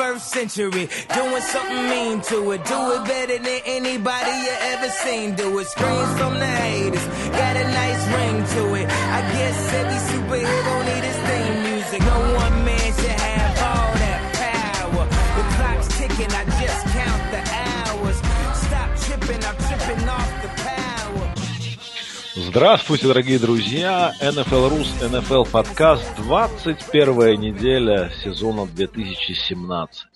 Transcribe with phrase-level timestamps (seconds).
[0.00, 0.88] 21st century.
[1.14, 2.64] Doing something mean to it.
[2.64, 5.34] Do it better than anybody you ever seen.
[5.34, 5.66] Do it.
[5.66, 7.06] Screams from the haters.
[7.28, 8.86] Got a nice ring to it.
[8.88, 12.00] I guess every superhero need his theme music.
[12.00, 15.04] No one man should have all that power.
[15.36, 16.32] The clock's ticking.
[16.32, 16.89] I just
[22.50, 24.10] Здравствуйте, дорогие друзья!
[24.20, 30.08] NFL Рус, NFL подкаст, 21 неделя сезона 2017.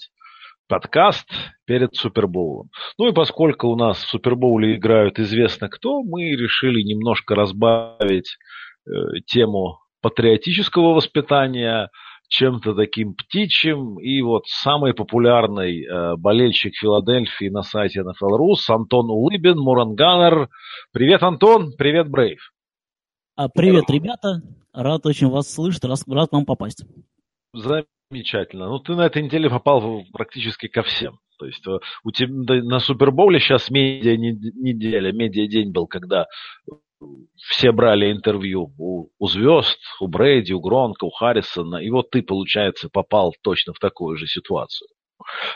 [0.67, 1.29] Подкаст
[1.65, 2.71] перед Супербоулом.
[2.99, 8.37] Ну и поскольку у нас в Супербоуле играют известно кто, мы решили немножко разбавить
[8.85, 11.89] э, тему патриотического воспитания
[12.29, 13.99] чем-то таким птичьим.
[13.99, 20.49] И вот самый популярный э, болельщик Филадельфии на сайте NFL Рус Антон Улыбин, Муранганер.
[20.93, 21.73] Привет, Антон!
[21.77, 22.41] Привет, Брейв!
[23.37, 24.43] А, привет, ребята.
[24.73, 26.85] Рад очень вас слышать, рад, рад к вам попасть.
[27.53, 28.69] Замечательно.
[28.69, 31.19] Ну, ты на этой неделе попал практически ко всем.
[31.39, 36.27] То есть э, у тебя на Супербоуле сейчас медиа не- неделя, медиа день был, когда
[37.37, 42.23] все брали интервью у, у звезд, у Брейди, у Гронка, у Харрисона, и вот ты,
[42.23, 44.89] получается, попал точно в такую же ситуацию.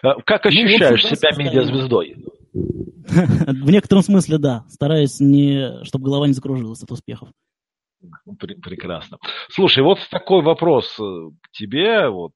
[0.02, 2.16] Э, Как Ну, ощущаешь да, себя медиазвездой?
[2.52, 4.64] В некотором смысле, да.
[4.68, 7.30] Стараюсь, не, чтобы голова не закружилась от успехов.
[8.00, 9.18] Ну, пре- Прекрасно.
[9.50, 11.02] Слушай, вот такой вопрос э,
[11.42, 12.08] к тебе.
[12.08, 12.32] Вот,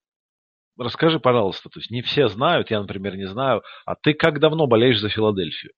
[0.78, 4.66] расскажи, пожалуйста, то есть не все знают, я, например, не знаю, а ты как давно
[4.66, 5.72] болеешь за Филадельфию?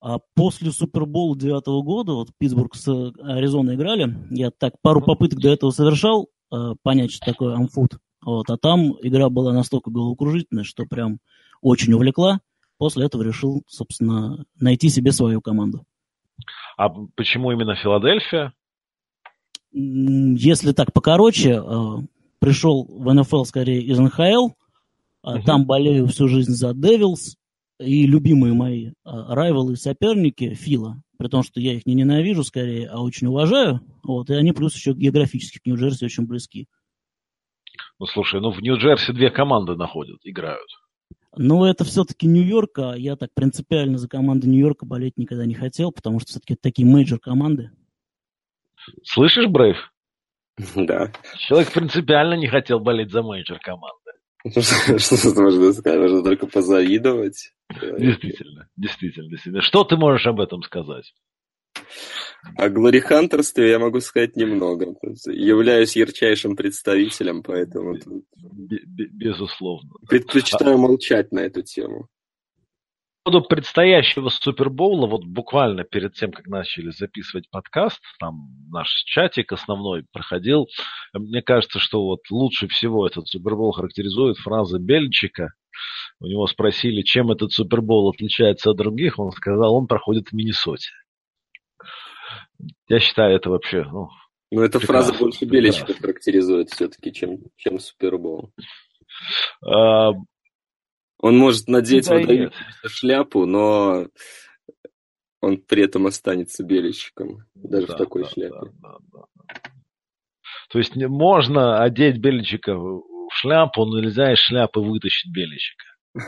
[0.00, 5.40] А после Супербола девятого года, вот Питтсбург с э, Аризоной играли, я так пару попыток
[5.40, 7.98] до этого совершал, э, понять, что такое амфут.
[8.24, 11.18] Вот, а там игра была настолько головокружительная, что прям
[11.60, 12.40] очень увлекла.
[12.78, 15.84] После этого решил, собственно, найти себе свою команду.
[16.78, 18.54] А почему именно Филадельфия?
[19.72, 21.96] Если так покороче, э,
[22.38, 24.50] пришел в НФЛ скорее из НХЛ,
[25.22, 25.44] а Мгм.
[25.44, 27.36] там болею всю жизнь за Devils,
[27.80, 31.94] и любимые мои а, rival ы и соперники Фила, при том, что я их не
[31.94, 36.68] ненавижу скорее, а очень уважаю, вот, и они плюс еще географически к Нью-Джерси очень близки.
[37.98, 40.68] Ну, слушай, ну в Нью-Джерси две команды находят, играют.
[41.36, 45.92] Но это все-таки Нью-Йорк, а я так принципиально за команду Нью-Йорка болеть никогда не хотел,
[45.92, 47.70] потому что все-таки это такие major команды.
[49.04, 49.76] Слышишь, Брейв?
[50.74, 51.12] Да.
[51.38, 53.99] Человек принципиально не хотел болеть за менеджер команды.
[54.50, 56.00] Что тут можно сказать?
[56.00, 57.52] Можно только позавидовать.
[57.70, 59.62] Действительно, действительно, действительно.
[59.62, 61.12] Что ты можешь об этом сказать?
[62.56, 64.94] О глорихантерстве я могу сказать немного.
[65.26, 67.96] Являюсь ярчайшим представителем, поэтому
[68.36, 69.90] Безусловно.
[70.08, 72.08] предпочитаю молчать на эту тему.
[73.30, 79.52] По поводу предстоящего Супербоула, вот буквально перед тем, как начали записывать подкаст, там наш чатик
[79.52, 80.66] основной проходил,
[81.12, 85.50] мне кажется, что вот лучше всего этот Супербоул характеризует фраза Бельчика.
[86.18, 90.90] У него спросили, чем этот Супербоул отличается от других, он сказал, он проходит в Миннесоте.
[92.88, 94.08] Я считаю это вообще, ну,
[94.50, 95.84] Но эта Прекрасно, фраза больше прекрасно.
[95.84, 98.52] Беличика характеризует все-таки, чем, чем Супербол.
[101.22, 104.06] Он может надеть Да выдающуюся шляпу, но
[105.40, 108.70] он при этом останется Беличиком, даже да, в такой да, шляпе.
[108.80, 109.54] да, да, да.
[110.70, 115.84] То есть не- можно одеть Беличика в в шляпу, но нельзя из шляпы вытащить Беличика.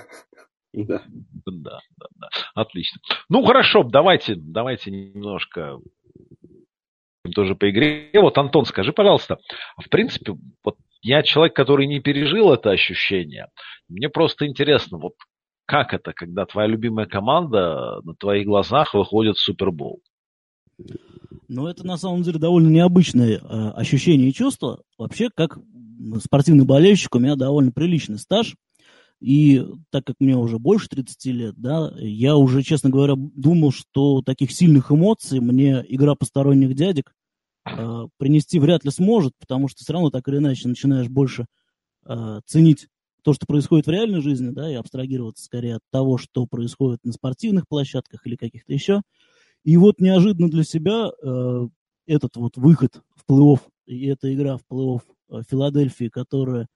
[0.74, 1.02] Да.
[1.44, 2.28] Да, да, да.
[2.54, 2.98] Отлично.
[3.28, 5.78] Ну, хорошо, давайте, давайте немножко
[7.34, 8.08] тоже по игре.
[8.14, 9.36] Вот, Антон, скажи, пожалуйста,
[9.76, 10.32] в принципе,
[10.64, 13.48] вот я человек, который не пережил это ощущение.
[13.88, 15.14] Мне просто интересно, вот
[15.66, 20.00] как это, когда твоя любимая команда на твоих глазах выходит в Супербол?
[21.48, 24.82] Но это на самом деле довольно необычное э, ощущение и чувство.
[24.96, 25.58] Вообще, как
[26.18, 28.56] спортивный болельщик, у меня довольно приличный стаж.
[29.20, 34.20] И так как мне уже больше 30 лет, да, я уже, честно говоря, думал, что
[34.22, 37.12] таких сильных эмоций мне игра посторонних дядек
[37.64, 41.46] э, принести вряд ли сможет, потому что все равно так или иначе начинаешь больше
[42.06, 42.88] э, ценить
[43.22, 47.12] то, что происходит в реальной жизни, да, и абстрагироваться скорее от того, что происходит на
[47.12, 49.02] спортивных площадках или каких-то еще.
[49.64, 51.68] И вот неожиданно для себя э,
[52.06, 56.66] этот вот выход в плей-офф, и эта игра в плей-офф э, Филадельфии, которая,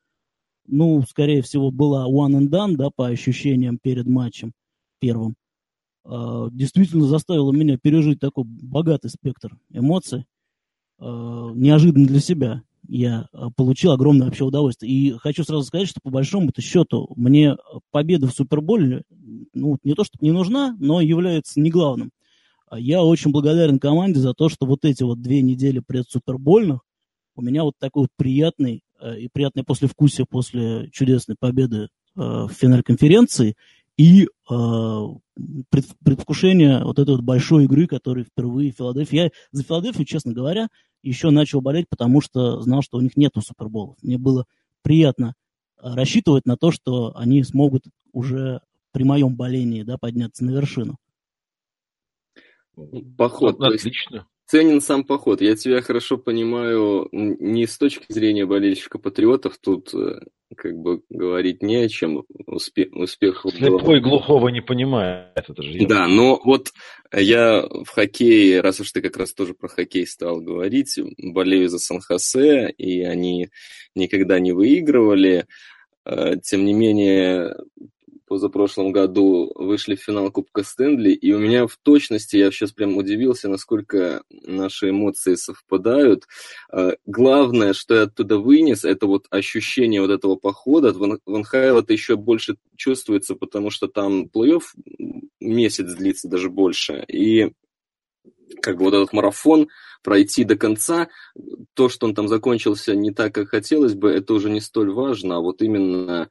[0.66, 4.52] ну, скорее всего, была one and done, да, по ощущениям перед матчем
[5.00, 5.34] первым,
[6.04, 10.26] э, действительно заставила меня пережить такой богатый спектр эмоций,
[11.00, 12.62] неожиданно для себя.
[12.88, 14.92] Я э, получил огромное вообще удовольствие.
[14.92, 17.56] И хочу сразу сказать, что по большому-то счету мне
[17.90, 19.02] победа в Суперболе,
[19.54, 22.10] ну, не то чтобы не нужна, но является не главным.
[22.68, 26.80] А Я очень благодарен команде за то, что вот эти вот две недели предсупербольных
[27.34, 32.82] у меня вот такой вот приятный э, и приятное послевкусие после чудесной победы в финале
[32.82, 33.56] конференции
[33.96, 34.28] и
[35.70, 39.16] предвкушение вот этой вот большой игры, которой впервые в Филадельфии.
[39.16, 40.68] Я за Филадельфию, честно говоря,
[41.02, 43.96] еще начал болеть, потому что знал, что у них нету суперболов.
[44.02, 44.44] Мне было
[44.82, 45.34] приятно
[45.78, 48.60] рассчитывать на то, что они смогут уже
[48.92, 50.96] при моем болении да, подняться на вершину.
[53.16, 53.60] Поход.
[53.60, 55.40] Отлично ценен сам поход.
[55.40, 60.20] Я тебя хорошо понимаю не с точки зрения болельщика патриотов, тут э,
[60.54, 62.24] как бы говорить не о чем.
[62.46, 65.32] Успех, успех Слепой глухого не понимает.
[65.34, 66.72] Это же да, но вот
[67.12, 71.78] я в хоккее, раз уж ты как раз тоже про хоккей стал говорить, болею за
[71.78, 73.48] Сан-Хосе, и они
[73.94, 75.46] никогда не выигрывали.
[76.04, 77.56] Э, тем не менее,
[78.26, 82.96] позапрошлом году вышли в финал Кубка Стэнли, и у меня в точности, я сейчас прям
[82.96, 86.24] удивился, насколько наши эмоции совпадают.
[86.70, 90.90] А, главное, что я оттуда вынес, это вот ощущение вот этого похода.
[90.90, 94.62] От Ван Хайла это еще больше чувствуется, потому что там плей-офф
[95.40, 97.04] месяц длится, даже больше.
[97.08, 97.52] И
[98.60, 99.68] как бы вот этот марафон
[100.02, 101.08] пройти до конца,
[101.74, 105.36] то, что он там закончился не так, как хотелось бы, это уже не столь важно,
[105.36, 106.28] а вот именно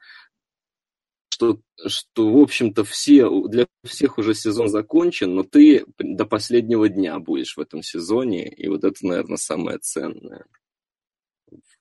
[1.29, 7.19] что, что в общем-то, все, для всех уже сезон закончен, но ты до последнего дня
[7.19, 10.45] будешь в этом сезоне, и вот это, наверное, самое ценное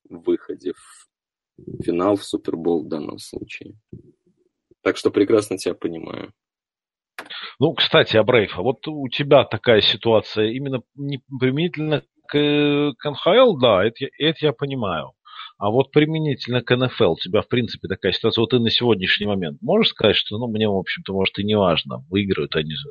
[0.09, 3.75] в выходе в финал, в Супербол в данном случае.
[4.83, 6.33] Так что прекрасно тебя понимаю.
[7.59, 13.57] Ну, кстати, Абрейф, а вот у тебя такая ситуация именно не применительно к, к НХЛ,
[13.59, 15.13] да, это, это я понимаю.
[15.65, 19.27] А вот применительно к НФЛ, у тебя, в принципе, такая ситуация, вот ты на сегодняшний
[19.27, 22.91] момент можешь сказать, что, ну, мне, в общем-то, может, и не важно, выиграют они же.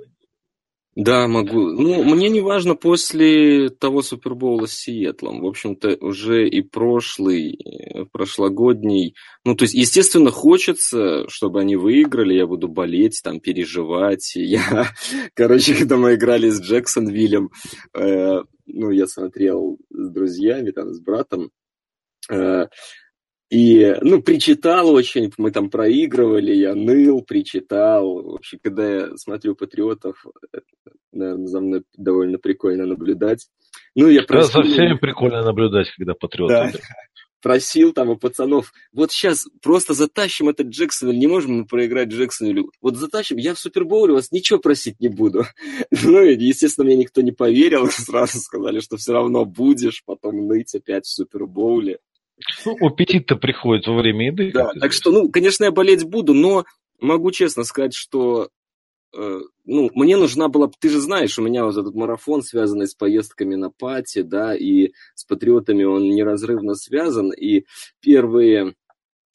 [0.95, 1.69] Да, могу.
[1.69, 5.41] Ну, мне не важно после того Супербоула с Сиэтлом.
[5.41, 9.13] В общем-то, уже и прошлый, э, прошлогодний.
[9.45, 12.33] Ну, то есть, естественно, хочется, чтобы они выиграли.
[12.33, 14.31] Я буду болеть, там, переживать.
[14.35, 14.87] Я,
[15.35, 17.51] короче, когда мы играли с Джексонвиллем,
[17.93, 21.51] э, ну, я смотрел с друзьями, там, с братом,
[23.49, 28.23] и, ну, причитал очень, мы там проигрывали, я ныл, причитал.
[28.23, 30.25] В общем, когда я смотрю «Патриотов»,
[31.11, 33.47] наверное, за мной довольно прикольно наблюдать.
[33.95, 34.61] Ну, я просил...
[34.61, 36.53] Да, за всеми прикольно наблюдать, когда «Патриоты».
[36.53, 36.71] Да,
[37.43, 42.71] просил там у пацанов, вот сейчас просто затащим этот Джексонвиль, не можем мы проиграть Джексонвиллю,
[42.81, 45.45] вот затащим, я в Супербоуле вас ничего просить не буду.
[46.03, 51.05] Ну, естественно, мне никто не поверил, сразу сказали, что все равно будешь потом ныть опять
[51.05, 51.99] в Супербоуле.
[52.65, 54.51] Ну, аппетит-то приходит во время еды.
[54.51, 56.65] Да, так что, ну, конечно, я болеть буду, но
[56.99, 58.49] могу честно сказать, что
[59.15, 62.95] э, ну, мне нужна была, ты же знаешь, у меня вот этот марафон, связанный с
[62.95, 67.65] поездками на пати, да, и с патриотами он неразрывно связан, и
[67.99, 68.75] первые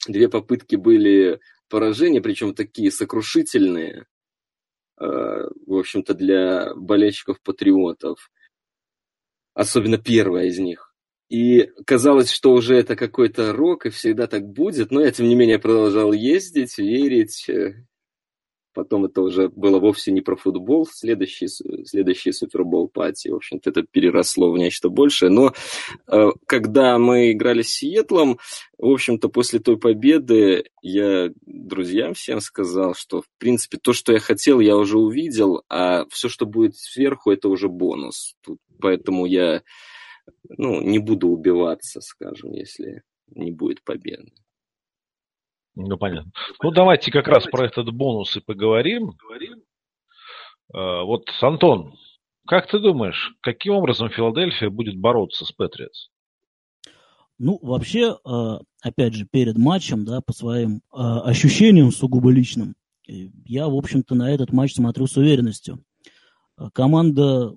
[0.06, 4.06] две попытки были поражения, причем такие сокрушительные,
[5.01, 8.31] э, в общем-то, для болельщиков патриотов.
[9.55, 10.88] Особенно первая из них.
[11.29, 15.35] И казалось, что уже это какой-то рок, и всегда так будет, но я, тем не
[15.35, 17.47] менее, продолжал ездить, верить.
[18.73, 23.82] Потом это уже было вовсе не про футбол, следующий, следующий супербол пати, в общем-то, это
[23.82, 25.31] переросло в нечто большее.
[25.31, 25.53] Но
[26.06, 28.39] э, когда мы играли с Сиэтлом,
[28.79, 34.20] в общем-то, после той победы я друзьям всем сказал, что, в принципе, то, что я
[34.20, 38.37] хотел, я уже увидел, а все, что будет сверху, это уже бонус.
[38.44, 39.63] Тут, поэтому я
[40.49, 44.32] ну, не буду убиваться, скажем, если не будет победы.
[45.75, 46.32] Ну, понятно.
[46.63, 49.13] Ну, давайте как раз про этот бонус и поговорим.
[50.75, 51.94] А, вот, Антон,
[52.47, 56.08] как ты думаешь, каким образом Филадельфия будет бороться с Патриотс?
[57.39, 62.75] Ну, вообще, а, опять же, перед матчем, да, по своим а, ощущениям сугубо личным,
[63.06, 65.82] я, в общем-то, на этот матч смотрю с уверенностью.
[66.75, 67.55] Команда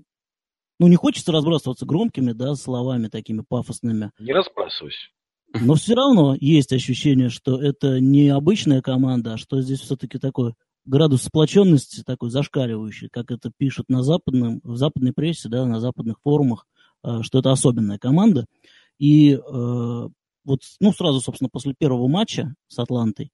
[0.81, 4.09] ну, не хочется разбрасываться громкими, да, словами такими пафосными.
[4.17, 5.09] Не разбрасывайся.
[5.53, 10.55] Но все равно есть ощущение, что это не обычная команда, а что здесь все-таки такой
[10.85, 16.17] градус сплоченности такой зашкаливающий, как это пишут на западном, в западной прессе, да, на западных
[16.23, 16.65] форумах,
[17.03, 18.47] э, что это особенная команда.
[18.97, 23.29] И э, вот, ну, сразу, собственно, после первого матча с Атлантой,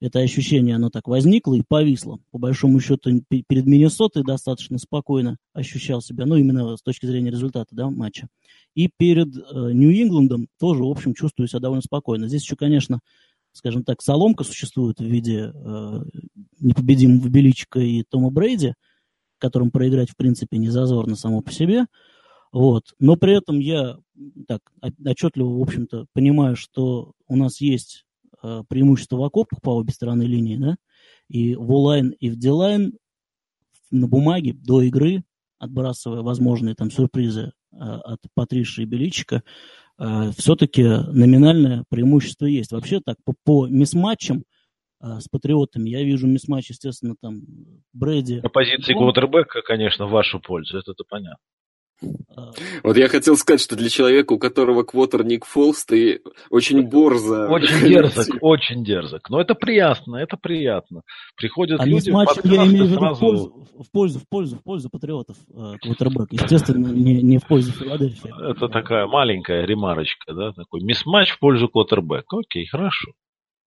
[0.00, 2.18] это ощущение, оно так возникло и повисло.
[2.30, 7.74] По большому счету, перед Миннесотой достаточно спокойно ощущал себя, ну, именно с точки зрения результата
[7.74, 8.28] да, матча.
[8.74, 9.40] И перед э,
[9.72, 12.28] Нью-Ингландом тоже, в общем, чувствую себя довольно спокойно.
[12.28, 13.00] Здесь еще, конечно,
[13.52, 16.00] скажем так, соломка существует в виде э,
[16.60, 18.74] непобедимого Беличика и Тома Брейди,
[19.38, 21.86] которым проиграть, в принципе, не зазорно само по себе.
[22.52, 22.94] Вот.
[22.98, 23.96] Но при этом я
[24.46, 24.60] так
[25.04, 28.05] отчетливо, в общем-то, понимаю, что у нас есть
[28.42, 30.76] э, преимущество в окопах по обе стороны линии, да,
[31.28, 32.92] и в онлайн и в дилайн
[33.90, 35.22] на бумаге до игры,
[35.58, 39.42] отбрасывая возможные там сюрпризы э, от Патриши и Беличика,
[39.98, 42.72] э, все-таки номинальное преимущество есть.
[42.72, 44.44] Вообще так, по, по мисс-матчам
[45.00, 47.42] э, с Патриотами я вижу мисс-матч, естественно, там
[47.92, 48.40] Брэди.
[48.42, 51.38] На позиции квотербека, конечно, в вашу пользу, это-то понятно.
[52.36, 52.50] А,
[52.82, 57.48] вот я хотел сказать, что для человека, у которого квотер Ник Фолс, ты очень борзо.
[57.48, 59.30] Очень дерзок, очень дерзок.
[59.30, 61.02] Но это приятно, это приятно.
[61.36, 63.16] Приходят а люди матч, я имею в виду сразу...
[63.16, 66.32] в, пользу, в пользу, в пользу, в пользу патриотов э, квотербек.
[66.32, 68.50] Естественно, не, не в пользу Филадельфии.
[68.50, 70.52] Это такая маленькая ремарочка, да?
[70.52, 72.38] Такой мисс-матч в пользу квотербека.
[72.38, 73.12] Окей, хорошо.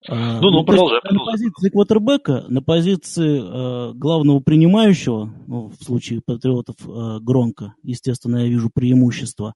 [0.09, 1.27] А, ну, ну, продолжай, продолжай.
[1.27, 8.38] На позиции квотербека, на позиции э, главного принимающего, ну, в случае патриотов э, Громко, естественно,
[8.38, 9.55] я вижу преимущество.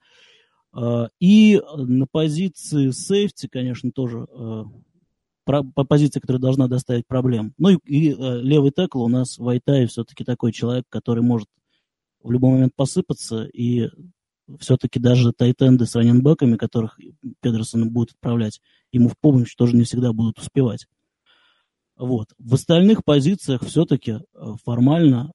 [0.76, 4.64] Э, и на позиции сейфти, конечно, тоже э,
[5.44, 7.54] про, по позиции, которая должна доставить проблем.
[7.56, 11.48] Ну и, и э, левый текл у нас в Айтае все-таки такой человек, который может
[12.22, 13.88] в любой момент посыпаться и
[14.60, 16.98] все-таки даже тайтенды с раненбеками, которых
[17.40, 18.60] Педерсон будет отправлять,
[18.92, 20.86] ему в помощь тоже не всегда будут успевать.
[21.96, 22.28] Вот.
[22.38, 24.18] В остальных позициях все-таки э,
[24.64, 25.32] формально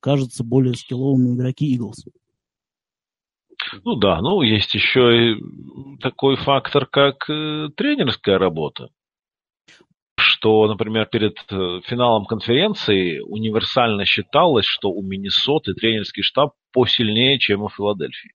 [0.00, 2.04] кажется более скилловыми игроки Иглс.
[3.84, 5.36] Ну да, ну есть еще и
[6.00, 8.88] такой фактор, как э, тренерская работа.
[10.18, 17.62] Что, например, перед э, финалом конференции универсально считалось, что у Миннесоты тренерский штаб посильнее, чем
[17.62, 18.32] у Филадельфии.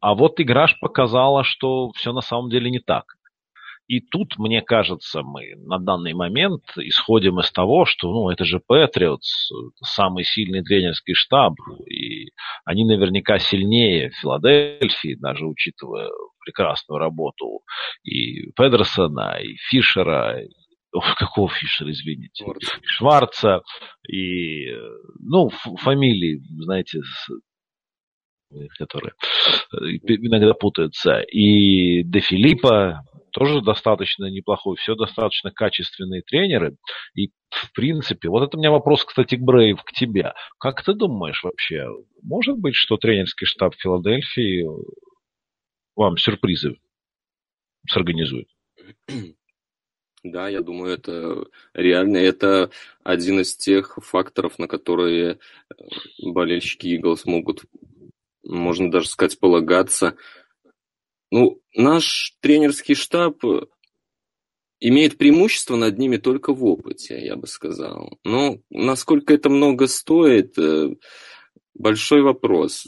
[0.00, 3.04] А вот игра ж показала, что все на самом деле не так.
[3.88, 8.60] И тут, мне кажется, мы на данный момент исходим из того, что ну, это же
[8.60, 9.50] Патриотс,
[9.82, 11.54] самый сильный тренерский штаб,
[11.86, 12.28] и
[12.66, 16.10] они наверняка сильнее Филадельфии, даже учитывая
[16.44, 17.62] прекрасную работу
[18.04, 20.42] и Педерсона, и Фишера,
[20.92, 22.46] Ох, какого Фишера, извините,
[22.82, 23.60] Шварца,
[24.10, 24.72] и,
[25.20, 27.00] ну, фамилии, знаете,
[28.78, 29.12] которые
[29.72, 31.20] э, иногда путаются.
[31.20, 33.02] И Де Филиппа
[33.32, 36.76] тоже достаточно неплохой, все достаточно качественные тренеры.
[37.14, 40.32] И, в принципе, вот это у меня вопрос, кстати, к Брейв, к тебе.
[40.58, 41.86] Как ты думаешь вообще,
[42.22, 44.66] может быть, что тренерский штаб Филадельфии
[45.94, 46.76] вам сюрпризы
[47.88, 48.48] сорганизует?
[50.24, 52.16] Да, я думаю, это реально.
[52.16, 52.70] Это
[53.04, 55.74] один из тех факторов, на которые э,
[56.20, 57.62] болельщики Иглс могут
[58.48, 60.16] можно даже сказать, полагаться.
[61.30, 63.44] Ну, наш тренерский штаб
[64.80, 68.18] имеет преимущество над ними только в опыте, я бы сказал.
[68.24, 70.94] Но насколько это много стоит, э,
[71.74, 72.86] большой вопрос.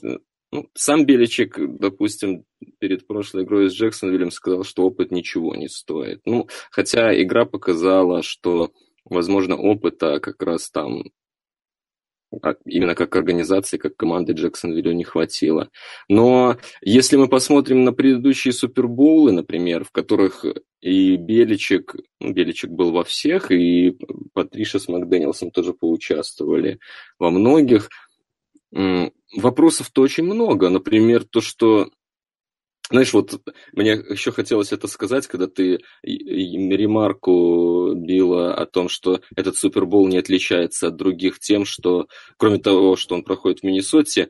[0.52, 2.44] Ну, сам Беличек, допустим,
[2.78, 6.22] перед прошлой игрой с Джексонвиллем сказал, что опыт ничего не стоит.
[6.24, 8.72] Ну, хотя игра показала, что,
[9.04, 11.04] возможно, опыта как раз там
[12.64, 15.68] именно как организации, как команды Джексонвилля не хватило.
[16.08, 20.44] Но если мы посмотрим на предыдущие супербоулы, например, в которых
[20.80, 23.96] и Беличек, ну, Беличек был во всех, и
[24.32, 26.78] Патриша с Макдэниелсом тоже поучаствовали
[27.18, 27.88] во многих,
[28.72, 30.68] вопросов-то очень много.
[30.68, 31.90] Например, то, что
[32.90, 33.40] знаешь, вот
[33.72, 40.18] мне еще хотелось это сказать, когда ты ремарку била о том, что этот Супербол не
[40.18, 44.28] отличается от других тем, что, кроме того, что он проходит в Миннесоте,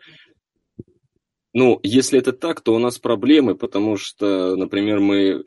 [1.52, 5.44] ну, если это так, то у нас проблемы, потому что, например, мы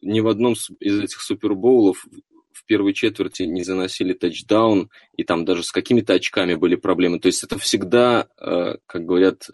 [0.00, 2.06] ни в одном из этих Супербоулов
[2.52, 7.18] в первой четверти не заносили тачдаун, и там даже с какими-то очками были проблемы.
[7.18, 9.48] То есть это всегда, э, как говорят,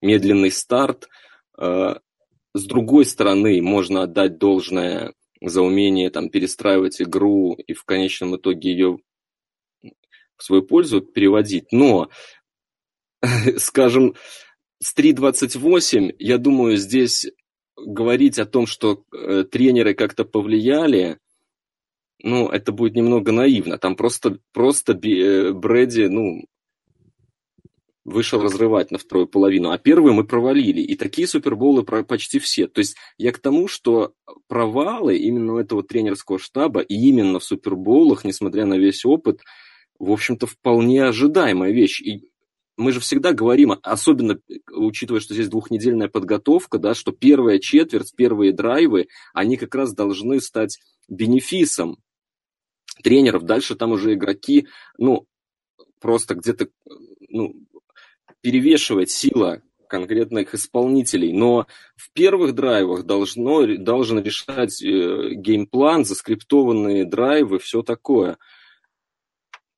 [0.00, 1.08] медленный старт,
[1.58, 1.94] э,
[2.54, 8.70] с другой стороны, можно отдать должное за умение там, перестраивать игру и в конечном итоге
[8.70, 8.98] ее
[10.36, 11.72] в свою пользу переводить.
[11.72, 12.10] Но,
[13.56, 14.14] скажем,
[14.80, 17.26] с 3.28, я думаю, здесь
[17.76, 21.18] говорить о том, что э, тренеры как-то повлияли,
[22.22, 23.78] ну, это будет немного наивно.
[23.78, 26.44] Там просто, просто э, Брэди, ну,
[28.04, 30.80] вышел разрывать на вторую половину, а первую мы провалили.
[30.80, 32.66] И такие суперболы почти все.
[32.66, 34.14] То есть я к тому, что
[34.48, 39.40] провалы именно у этого тренерского штаба и именно в суперболах, несмотря на весь опыт,
[39.98, 42.00] в общем-то, вполне ожидаемая вещь.
[42.00, 42.28] И
[42.76, 44.38] мы же всегда говорим, особенно
[44.72, 50.40] учитывая, что здесь двухнедельная подготовка, да, что первая четверть, первые драйвы, они как раз должны
[50.40, 51.98] стать бенефисом
[53.04, 53.44] тренеров.
[53.44, 54.66] Дальше там уже игроки,
[54.98, 55.26] ну,
[56.00, 56.68] просто где-то
[57.28, 57.54] ну,
[58.42, 61.32] перевешивает сила конкретных исполнителей.
[61.32, 68.38] Но в первых драйвах должно, должен решать э, геймплан, заскриптованные драйвы, все такое.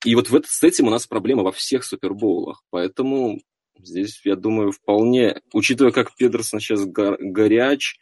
[0.04, 2.62] И вот в это, с этим у нас проблема во всех супербоулах.
[2.71, 3.40] Поэтому
[3.76, 7.97] здесь, я думаю, вполне, учитывая, как Педерсон сейчас го- горяч,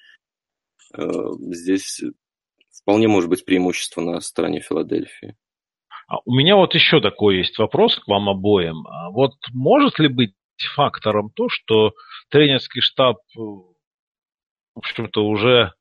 [0.94, 1.02] э,
[1.38, 2.02] здесь
[2.82, 5.36] вполне может быть преимущество на стороне Филадельфии.
[6.08, 8.86] А у меня вот еще такой есть вопрос к вам обоим.
[8.86, 10.34] А вот может ли быть
[10.66, 11.92] фактором то, что
[12.30, 15.72] тренерский штаб, э, в общем-то, уже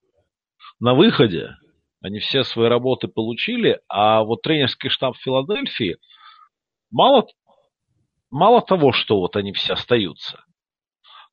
[0.80, 1.56] на выходе,
[2.02, 5.98] они все свои работы получили, а вот тренерский штаб Филадельфии
[6.90, 7.28] мало,
[8.30, 10.44] мало того, что вот они все остаются,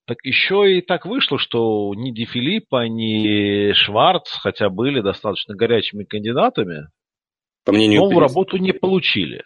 [0.06, 6.04] так еще и так вышло, что ни Ди Филиппа, ни Шварц, хотя были достаточно горячими
[6.04, 6.88] кандидатами,
[7.64, 9.44] по мнению новую работу не получили.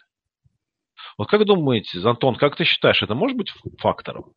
[1.17, 4.33] Вот как думаете, Антон, как ты считаешь, это может быть фактором?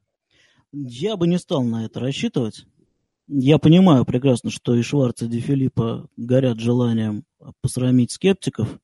[0.73, 2.66] Я бы не стал на это рассчитывать.
[3.28, 7.25] Я понимаю прекрасно, что и Шварц, и Ди Филиппа горят желанием
[7.61, 8.78] посрамить скептиков.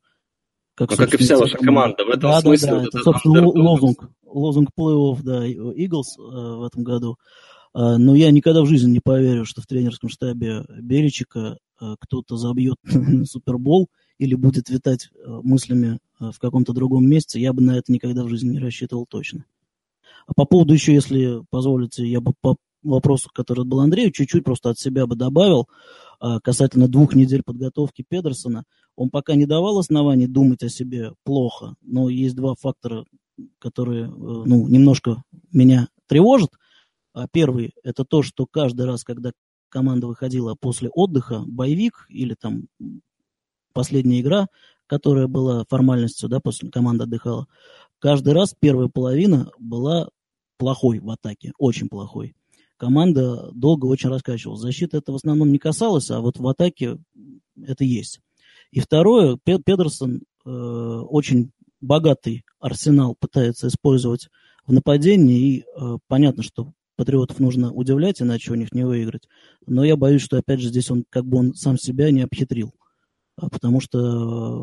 [0.74, 2.04] Как, ну, как и вся ваша команда.
[2.04, 2.80] В этом да, смысле да, да.
[2.80, 7.18] Вот это, собственно, лозунг, лозунг плей-офф, да, Eagles э, в этом году.
[7.74, 12.36] Э, но я никогда в жизни не поверю, что в тренерском штабе Беричика э, кто-то
[12.36, 12.76] забьет
[13.26, 13.88] Супербол
[14.22, 18.22] или будет витать э, мыслями э, в каком-то другом месте, я бы на это никогда
[18.22, 19.44] в жизни не рассчитывал точно.
[20.26, 24.70] А по поводу еще, если позволите, я бы по вопросу, который был Андрею, чуть-чуть просто
[24.70, 25.68] от себя бы добавил
[26.20, 28.64] а, касательно двух недель подготовки Педерсона.
[28.94, 33.04] Он пока не давал оснований думать о себе плохо, но есть два фактора,
[33.58, 36.50] которые э, ну, немножко меня тревожат.
[37.12, 39.32] А первый– это то, что каждый раз, когда
[39.68, 42.66] команда выходила после отдыха, боевик или там
[43.72, 44.46] последняя игра,
[44.86, 47.46] которая была формальностью, да, после команда отдыхала,
[47.98, 50.08] каждый раз первая половина была
[50.58, 52.34] плохой в атаке, очень плохой.
[52.76, 54.60] Команда долго очень раскачивалась.
[54.60, 56.98] Защита это в основном не касалась, а вот в атаке
[57.64, 58.20] это есть.
[58.72, 64.28] И второе, Педерсон э, очень богатый арсенал пытается использовать
[64.66, 69.28] в нападении, и э, понятно, что патриотов нужно удивлять, иначе у них не выиграть.
[69.66, 72.72] Но я боюсь, что опять же здесь он как бы он сам себя не обхитрил.
[73.36, 73.98] А потому что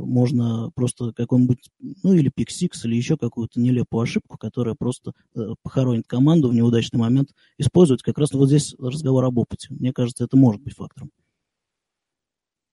[0.05, 1.69] можно просто какой-нибудь,
[2.03, 6.99] ну или пиксикс, или еще какую-то нелепую ошибку, которая просто э, похоронит команду в неудачный
[6.99, 8.03] момент, использовать.
[8.03, 9.67] Как раз вот здесь разговор об опыте.
[9.71, 11.09] Мне кажется, это может быть фактором.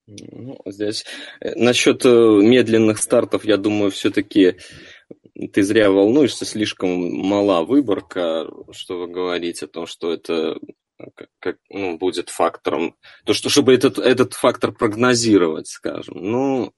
[0.06, 1.04] Ну, здесь
[1.40, 4.56] э, насчет э, медленных стартов, я думаю, все-таки
[5.52, 10.58] ты зря волнуешься, слишком мала выборка, что вы говорите о том, что это
[10.98, 16.14] как, как, ну, будет фактором, то, что, чтобы этот, этот фактор прогнозировать, скажем.
[16.18, 16.72] Ну,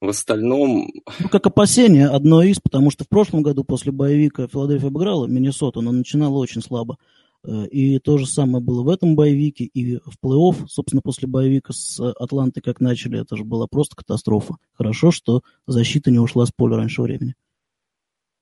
[0.00, 0.90] в остальном...
[1.18, 5.80] Ну, как опасение одно из, потому что в прошлом году после боевика Филадельфия обыграла Миннесоту,
[5.80, 6.98] но начинала очень слабо.
[7.44, 11.72] Э, и то же самое было в этом боевике, и в плей-офф, собственно, после боевика
[11.72, 14.56] с Атлантой, как начали, это же была просто катастрофа.
[14.72, 17.34] Хорошо, что защита не ушла с поля раньше времени.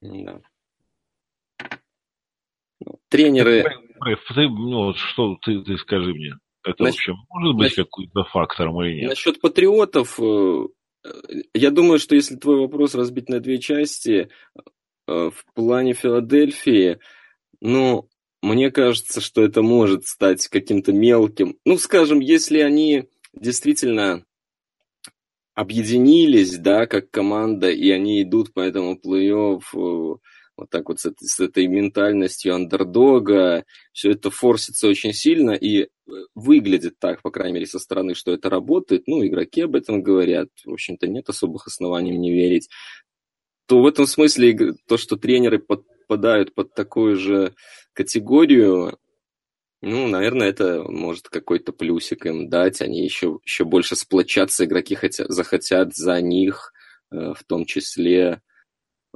[0.03, 0.41] Да.
[2.81, 3.65] Ну, тренеры
[4.35, 7.09] ты, ну, что ты, ты скажи мне, это Насчет...
[7.09, 9.11] вообще может быть какой-то фактором или нет?
[9.11, 10.67] Насчет патриотов, э,
[11.55, 14.29] я думаю, что если твой вопрос разбить на две части,
[15.07, 16.99] э, в плане Филадельфии,
[17.61, 18.09] ну,
[18.43, 21.57] мне кажется, что это может стать каким-то мелким.
[21.65, 24.25] Ну, скажем, если они действительно
[25.55, 30.17] объединились, да, как команда, и они идут по этому плей-офф э,
[30.57, 35.87] вот так вот с, с этой ментальностью андердога, все это форсится очень сильно и э,
[36.35, 40.49] выглядит так, по крайней мере, со стороны, что это работает, ну, игроки об этом говорят,
[40.64, 42.69] в общем-то, нет особых оснований мне верить,
[43.66, 47.55] то в этом смысле то, что тренеры подпадают под такую же
[47.92, 48.99] категорию,
[49.83, 55.29] ну, наверное, это может какой-то плюсик им дать, они еще, еще больше сплочатся, игроки хотят,
[55.29, 56.73] захотят за них,
[57.11, 58.40] э, в том числе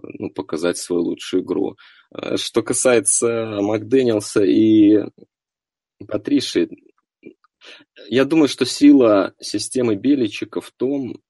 [0.03, 1.77] ну, показать свою лучшую игру.
[2.15, 5.05] Э, что касается Макдэниелса и
[6.07, 6.69] Патриши,
[8.09, 11.21] я думаю, что сила системы Беличика в том,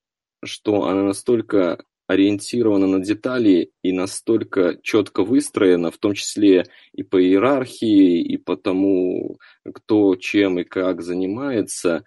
[0.45, 7.23] что она настолько ориентирована на детали и настолько четко выстроена, в том числе и по
[7.23, 9.39] иерархии, и по тому,
[9.73, 12.05] кто чем и как занимается,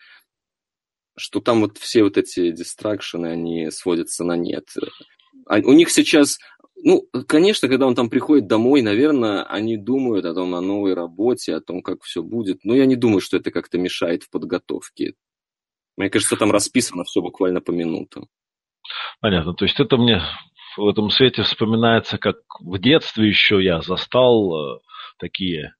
[1.15, 4.65] что там вот все вот эти дистракшены, они сводятся на нет.
[5.45, 6.37] А у них сейчас
[6.75, 11.55] ну, конечно, когда он там приходит домой, наверное, они думают о том, о новой работе,
[11.55, 12.63] о том, как все будет.
[12.63, 15.13] Но я не думаю, что это как-то мешает в подготовке.
[15.95, 18.27] Мне кажется, там расписано все буквально по минутам.
[19.21, 19.53] Понятно.
[19.53, 20.21] То есть это мне
[20.77, 24.79] в этом свете вспоминается, как в детстве еще я застал э,
[25.19, 25.73] такие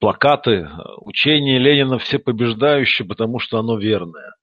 [0.00, 4.34] плакаты, учение Ленина все побеждающие, потому что оно верное.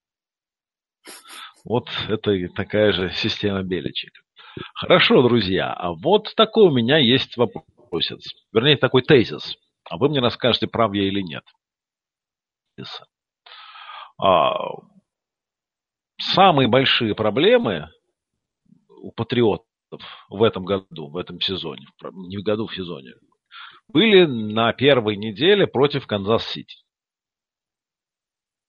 [1.63, 4.13] Вот это и такая же система Беличек.
[4.75, 8.33] Хорошо, друзья, а вот такой у меня есть вопросец.
[8.51, 9.57] Вернее, такой тезис.
[9.89, 11.43] А вы мне расскажете, прав я или нет.
[14.17, 14.53] А,
[16.19, 17.89] самые большие проблемы
[18.89, 19.65] у патриотов
[20.29, 23.13] в этом году, в этом сезоне, не в году, в сезоне,
[23.87, 26.77] были на первой неделе против Канзас-Сити.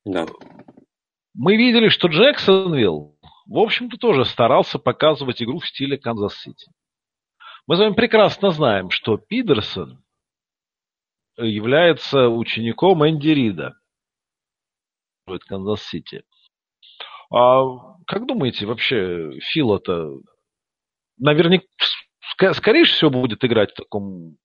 [0.04, 0.26] Да.
[1.34, 3.11] Мы видели, что Джексонвилл,
[3.46, 6.70] в общем-то, тоже старался показывать игру в стиле Канзас-Сити.
[7.66, 10.02] Мы с вами прекрасно знаем, что Пидерсон
[11.36, 13.74] является учеником Энди Рида.
[15.48, 16.24] Канзас-Сити.
[17.30, 17.62] А
[18.06, 20.20] как думаете, вообще Фила-то
[21.18, 21.64] наверняка,
[22.52, 24.36] скорее всего, будет играть в таком,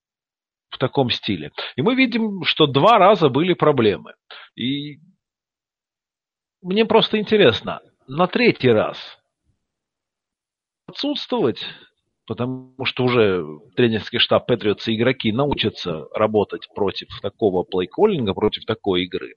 [0.70, 1.52] в таком стиле.
[1.76, 4.14] И мы видим, что два раза были проблемы.
[4.54, 5.00] И
[6.62, 8.98] мне просто интересно, на третий раз
[10.86, 11.60] отсутствовать,
[12.26, 13.44] потому что уже
[13.76, 19.34] тренерский штаб Патриотс и игроки научатся работать против такого плейколлинга, против такой игры.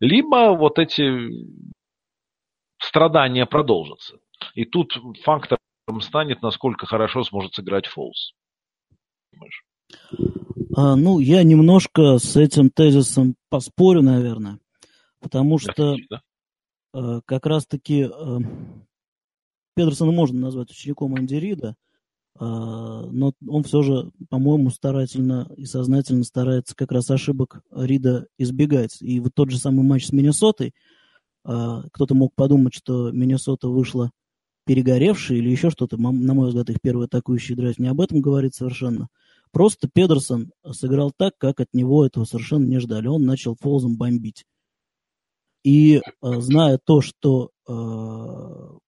[0.00, 1.30] Либо вот эти
[2.80, 4.18] страдания продолжатся.
[4.54, 5.58] И тут фактором
[6.00, 8.32] станет, насколько хорошо сможет сыграть Фолс.
[10.76, 14.58] А, ну, я немножко с этим тезисом поспорю, наверное.
[15.20, 16.20] Потому что да,
[16.92, 18.38] как раз-таки э,
[19.74, 21.74] Педерсона можно назвать учеником Анди Рида, э,
[22.40, 28.98] но он все же, по-моему, старательно и сознательно старается как раз ошибок Рида избегать.
[29.00, 30.74] И вот тот же самый матч с Миннесотой,
[31.44, 34.10] кто-то мог подумать, что Миннесота вышла
[34.66, 35.96] перегоревшей или еще что-то.
[35.96, 39.08] На мой взгляд, их первый атакующий драйв не об этом говорит совершенно.
[39.50, 43.06] Просто Педерсон сыграл так, как от него этого совершенно не ждали.
[43.06, 44.44] Он начал фолзом бомбить.
[45.64, 46.00] И э,
[46.40, 48.78] зная то, что э,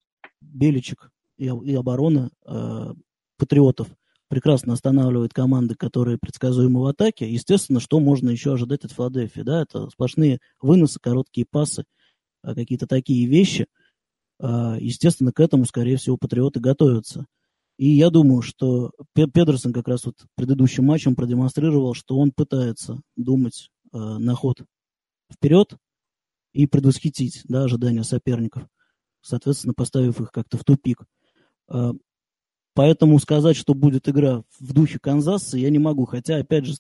[0.40, 2.94] Беличек и, и оборона э,
[3.38, 3.88] патриотов
[4.28, 9.40] прекрасно останавливает команды, которые предсказуемы в атаке, естественно, что можно еще ожидать от Филадельфии?
[9.40, 9.62] Да?
[9.62, 11.84] Это сплошные выносы, короткие пасы,
[12.44, 13.66] э, какие-то такие вещи.
[14.38, 17.26] Э, естественно, к этому, скорее всего, патриоты готовятся.
[17.78, 23.70] И я думаю, что Педерсон как раз вот предыдущим матчем продемонстрировал, что он пытается думать
[23.90, 24.58] на ход
[25.32, 25.78] вперед,
[26.52, 28.66] и предвосхитить да, ожидания соперников,
[29.20, 31.04] соответственно, поставив их как-то в тупик.
[31.68, 31.92] А,
[32.74, 36.04] поэтому сказать, что будет игра в духе Канзаса, я не могу.
[36.04, 36.74] Хотя, опять же,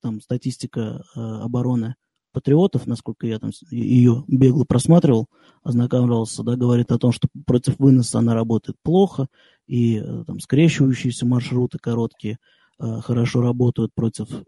[0.00, 1.96] там статистика а, обороны
[2.32, 5.28] патриотов, насколько я там ее бегло просматривал,
[5.62, 9.28] ознакомливался, да, говорит о том, что против выноса она работает плохо,
[9.66, 12.38] и э, там скрещивающиеся маршруты короткие–
[12.78, 14.42] хорошо работают против э,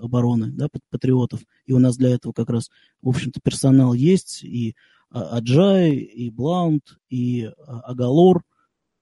[0.00, 1.40] обороны, да, патриотов.
[1.66, 2.70] И у нас для этого как раз,
[3.02, 4.74] в общем-то, персонал есть, и
[5.10, 8.42] а, Аджай, и Блаунд, и а, Агалор,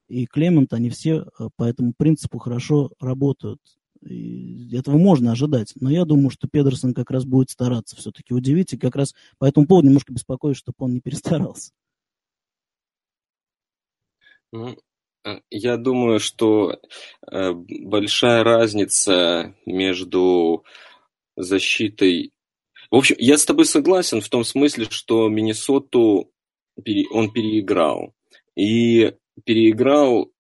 [0.09, 3.61] и Клемент, они все э, по этому принципу хорошо работают.
[4.03, 5.73] И этого можно ожидать.
[5.81, 8.73] Но я думаю, что Педерсон как раз будет стараться все-таки удивить.
[8.73, 11.73] И как раз по этому поводу немножко беспокоюсь, чтобы он не перестарался.
[14.53, 14.75] Ну, Э,
[15.51, 16.79] я думаю, что
[17.31, 20.65] э, большая разница между
[21.37, 22.33] защитой...
[22.91, 26.31] В общем, я с тобой согласен в том смысле, что Миннесоту
[27.11, 28.15] он переиграл.
[28.55, 30.31] И переиграл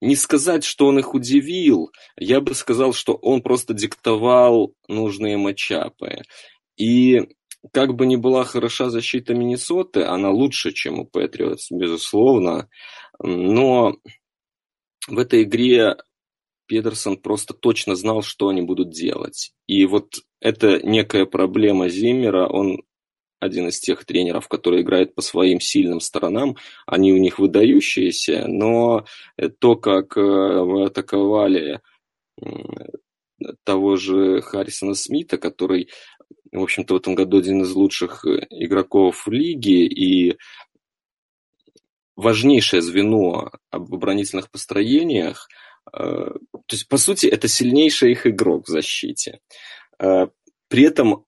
[0.00, 6.22] не сказать, что он их удивил, я бы сказал, что он просто диктовал нужные матчапы.
[6.76, 7.28] И
[7.72, 12.68] как бы ни была хороша защита Миннесоты, она лучше, чем у Патриотс, безусловно.
[13.22, 13.96] Но
[15.08, 15.96] в этой игре
[16.66, 19.52] Педерсон просто точно знал, что они будут делать.
[19.66, 22.46] И вот это некая проблема Зиммера.
[22.46, 22.82] Он
[23.40, 26.56] один из тех тренеров, который играет по своим сильным сторонам.
[26.86, 29.04] Они у них выдающиеся, но
[29.58, 31.80] то, как э, вы атаковали
[33.64, 35.88] того же Харрисона Смита, который,
[36.52, 40.36] в общем-то, в этом году один из лучших э, игроков лиги, и
[42.16, 45.48] важнейшее звено об оборонительных построениях.
[45.92, 46.32] Э,
[46.66, 49.40] то есть, по сути, это сильнейший их игрок в защите.
[49.98, 50.26] Э,
[50.68, 51.24] при этом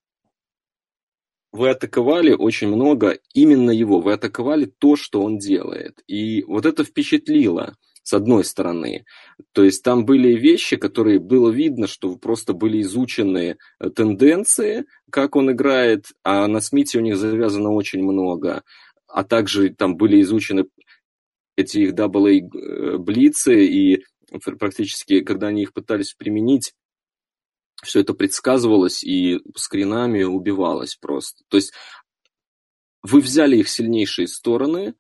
[1.52, 6.02] вы атаковали очень много именно его, вы атаковали то, что он делает.
[6.06, 9.04] И вот это впечатлило, с одной стороны.
[9.52, 15.36] То есть там были вещи, которые было видно, что просто были изучены э, тенденции, как
[15.36, 18.62] он играет, а на Смите у них завязано очень много
[19.12, 20.64] а также там были изучены
[21.56, 24.04] эти их AA блицы, и
[24.58, 26.74] практически, когда они их пытались применить,
[27.84, 31.44] все это предсказывалось и скринами убивалось просто.
[31.48, 31.72] То есть
[33.02, 34.94] вы взяли их сильнейшие стороны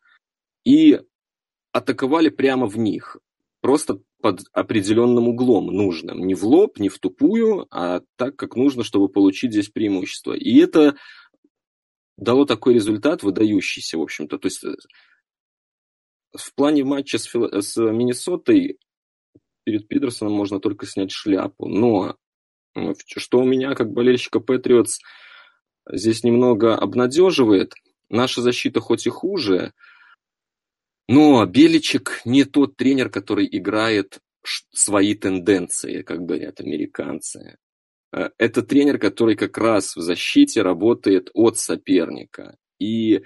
[0.64, 1.00] и
[1.72, 3.16] атаковали прямо в них,
[3.60, 6.26] просто под определенным углом нужным.
[6.26, 10.32] Не в лоб, не в тупую, а так, как нужно, чтобы получить здесь преимущество.
[10.32, 10.96] И это
[12.16, 14.38] дало такой результат, выдающийся, в общем-то.
[14.38, 14.74] То есть э,
[16.36, 17.48] в плане матча с, Фил...
[17.60, 18.78] с Миннесотой
[19.64, 21.66] перед Пидерсоном можно только снять шляпу.
[21.66, 22.16] Но
[23.06, 25.00] что у меня, как болельщика Патриотс,
[25.90, 27.74] здесь немного обнадеживает,
[28.08, 29.72] наша защита хоть и хуже,
[31.12, 34.20] но Беличек не тот тренер, который играет
[34.72, 37.58] свои тенденции, как говорят американцы.
[38.12, 42.56] Э, это тренер, который как раз в защите работает от соперника.
[42.78, 43.24] И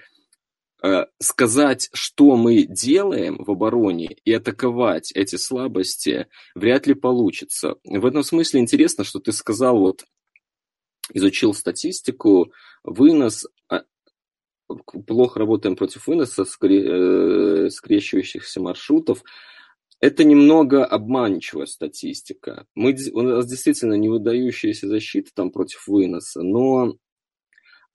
[0.83, 7.75] э, сказать, что мы делаем в обороне и атаковать эти слабости вряд ли получится.
[7.85, 10.03] В этом смысле интересно, что ты сказал, вот
[11.13, 12.51] изучил статистику,
[12.83, 13.83] вынос, а,
[15.05, 19.23] плохо работаем против выноса э, скрещивающихся маршрутов.
[19.99, 22.65] Это немного обманчивая статистика.
[22.75, 26.97] Мы, у нас действительно не выдающаяся защита там против выноса, но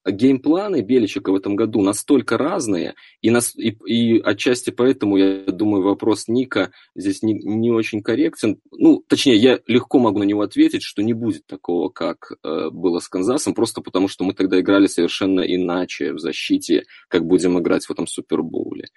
[0.05, 5.83] геймпланы Беличика в этом году настолько разные, и, нас, и, и отчасти поэтому, я думаю,
[5.83, 8.61] вопрос Ника здесь не, не очень корректен.
[8.71, 12.99] Ну, точнее, я легко могу на него ответить, что не будет такого, как э, было
[12.99, 17.87] с Канзасом, просто потому что мы тогда играли совершенно иначе в защите, как будем играть
[17.87, 18.89] в этом Супербоуле.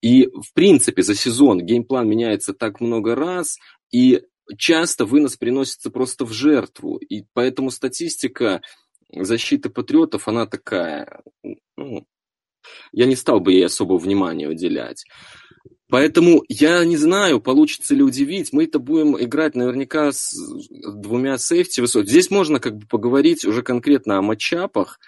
[0.00, 3.58] И, в принципе, за сезон game plan меняется так много раз,
[3.92, 4.22] и
[4.58, 6.96] часто вынос приносится просто в жертву.
[6.96, 8.60] И поэтому статистика
[9.12, 11.22] защита патриотов, она такая,
[11.76, 12.06] ну,
[12.92, 15.04] я не стал бы ей особо внимания уделять.
[15.88, 18.52] Поэтому я не знаю, получится ли удивить.
[18.52, 20.32] Мы-то будем играть наверняка с
[20.70, 22.08] двумя safety высот.
[22.08, 24.98] Здесь можно как бы поговорить уже конкретно о matchup ах.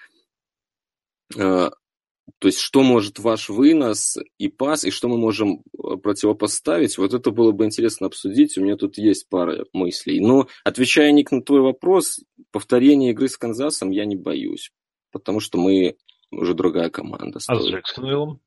[2.27, 6.97] Э, то есть, что может ваш вынос и пас, и что мы можем э, противопоставить,
[6.97, 8.57] вот это было бы интересно обсудить.
[8.57, 10.19] У меня тут есть пара мыслей.
[10.19, 12.19] Но, отвечая, Ник, на твой вопрос,
[12.51, 14.71] повторение игры с Канзасом я не боюсь,
[15.11, 15.97] потому что мы
[16.31, 17.39] уже другая команда.
[17.47, 18.41] А с Джексонвиллом?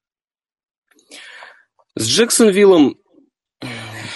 [1.94, 2.98] С Джексонвиллом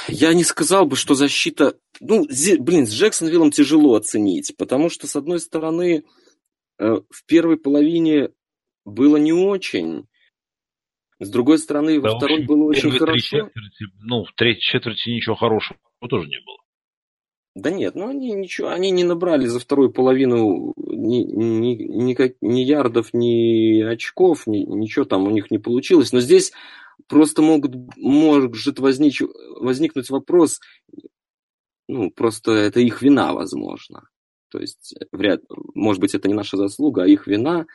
[0.09, 1.77] я не сказал бы, что защита...
[2.01, 2.27] Ну,
[2.59, 6.05] блин, с Джексонвиллом тяжело оценить, потому что, с одной стороны,
[6.79, 8.31] э, в первой половине
[8.85, 10.07] было не очень.
[11.19, 13.19] С другой стороны, да, во второй общем, было очень хорошо.
[13.19, 16.57] Четверти, ну, в третьей четверти ничего хорошего тоже не было.
[17.55, 22.61] Да нет, ну они ничего, они не набрали за вторую половину ни, ни, ни, ни
[22.61, 26.13] ярдов, ни очков, ни, ничего там у них не получилось.
[26.13, 26.53] Но здесь
[27.09, 29.21] просто могут, может возник,
[29.61, 30.61] возникнуть вопрос,
[31.89, 34.09] ну, просто это их вина, возможно.
[34.51, 35.43] То есть, вряд,
[35.75, 37.67] может быть, это не наша заслуга, а их вина.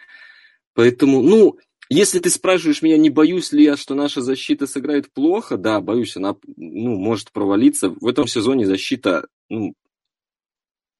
[0.77, 1.57] Поэтому, ну,
[1.89, 6.15] если ты спрашиваешь меня, не боюсь ли я, что наша защита сыграет плохо, да, боюсь,
[6.15, 7.89] она ну, может провалиться.
[7.89, 9.73] В этом сезоне защита, ну,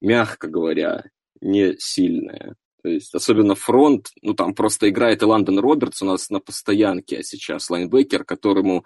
[0.02, 1.04] мягко говоря,
[1.42, 2.56] не сильная.
[2.82, 7.20] То есть, особенно фронт, ну, там просто играет и Ландон Робертс у нас на постоянке,
[7.20, 8.84] а сейчас лайнбекер, которому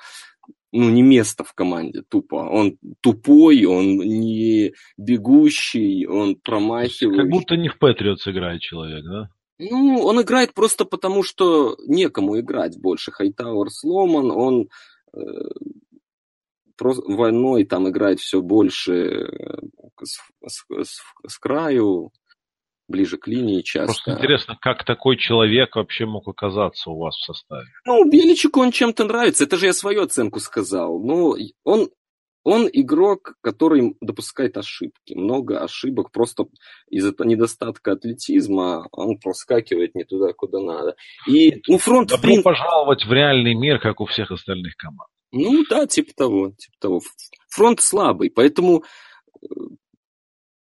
[0.73, 2.49] ну, не место в команде, тупо.
[2.49, 7.17] Он тупой, он не бегущий, он промахивающий.
[7.17, 9.29] Как будто не в Патриотс играет человек, да?
[9.69, 13.11] Ну, он играет просто потому, что некому играть больше.
[13.11, 14.69] Хайтауэр сломан, он
[15.13, 15.19] э,
[16.79, 19.59] войной там играет все больше э,
[20.03, 22.11] с, с, с, с краю,
[22.87, 23.93] ближе к линии часто.
[23.93, 27.67] Просто интересно, как такой человек вообще мог оказаться у вас в составе?
[27.85, 29.45] Ну, Беличику он чем-то нравится.
[29.45, 30.99] Это же я свою оценку сказал.
[30.99, 31.89] Ну, он
[32.43, 35.13] он игрок, который допускает ошибки.
[35.13, 36.45] Много ошибок просто
[36.89, 40.95] из-за недостатка атлетизма он проскакивает не туда, куда надо.
[41.27, 42.09] И, ну, фронт...
[42.09, 42.43] Добро прин...
[42.43, 45.09] пожаловать в реальный мир, как у всех остальных команд.
[45.31, 47.01] Ну да, типа того, типа того.
[47.49, 48.83] Фронт слабый, поэтому
[49.41, 49.47] э,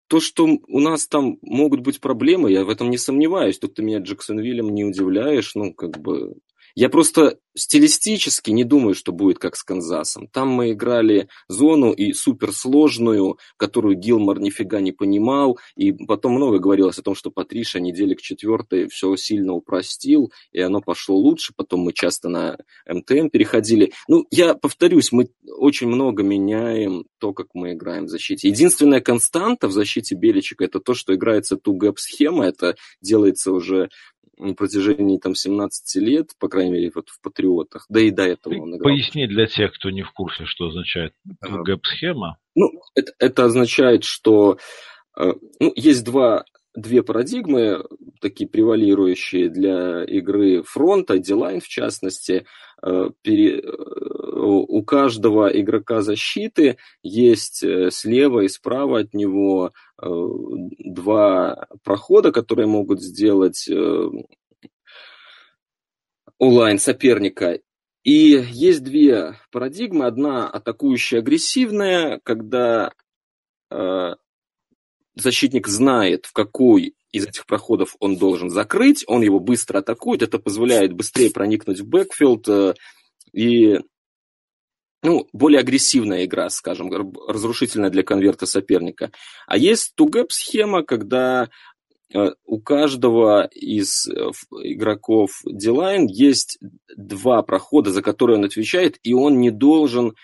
[0.08, 3.58] то, что у нас там могут быть проблемы, я в этом не сомневаюсь.
[3.58, 6.34] Тут ты меня Джексонвиллем не удивляешь, ну, как бы
[6.74, 10.28] я просто стилистически не думаю, что будет как с Канзасом.
[10.28, 16.98] Там мы играли зону и суперсложную, которую Гилмор нифига не понимал, и потом много говорилось
[16.98, 21.80] о том, что Патриша недели к четвертой все сильно упростил, и оно пошло лучше, потом
[21.80, 22.56] мы часто на
[22.86, 23.92] МТМ переходили.
[24.08, 28.48] Ну, я повторюсь, мы очень много меняем то, как мы играем в защите.
[28.48, 33.88] Единственная константа в защите Беличика это то, что играется ту-гэп-схема, это делается уже
[34.40, 38.54] на протяжении там 17 лет, по крайней мере, вот в Патриотах, да и до этого
[38.54, 38.82] он играл.
[38.82, 42.38] Поясни для тех, кто не в курсе, что означает гэп-схема.
[42.54, 44.58] Ну, это, это означает, что
[45.16, 47.84] ну, есть два две парадигмы,
[48.20, 52.46] такие превалирующие для игры фронта, Дилайн в частности.
[52.82, 53.62] Э, пере...
[54.40, 62.66] Э, у каждого игрока защиты есть э, слева и справа от него два прохода, которые
[62.66, 63.68] могут сделать
[66.38, 67.60] онлайн соперника.
[68.02, 70.06] И есть две парадигмы.
[70.06, 72.94] Одна атакующая агрессивная, когда
[75.14, 80.38] защитник знает, в какой из этих проходов он должен закрыть, он его быстро атакует, это
[80.38, 82.74] позволяет быстрее проникнуть в бэкфилд э,
[83.32, 83.80] и
[85.02, 86.90] ну, более агрессивная игра, скажем,
[87.26, 89.10] разрушительная для конверта соперника.
[89.46, 91.48] А есть тугэп схема, когда
[92.12, 94.30] э, у каждого из э,
[94.62, 96.58] игроков Дилайн есть
[96.96, 100.14] два прохода, за которые он отвечает, и он не должен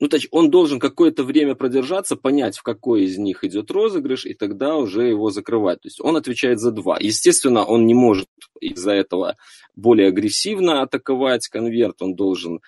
[0.00, 4.26] ну, то есть он должен какое-то время продержаться, понять, в какой из них идет розыгрыш,
[4.26, 5.80] и тогда уже его закрывать.
[5.82, 6.98] То есть он отвечает за два.
[7.00, 8.28] Естественно, он не может
[8.60, 9.36] из-за этого
[9.76, 12.60] более агрессивно атаковать конверт, он должен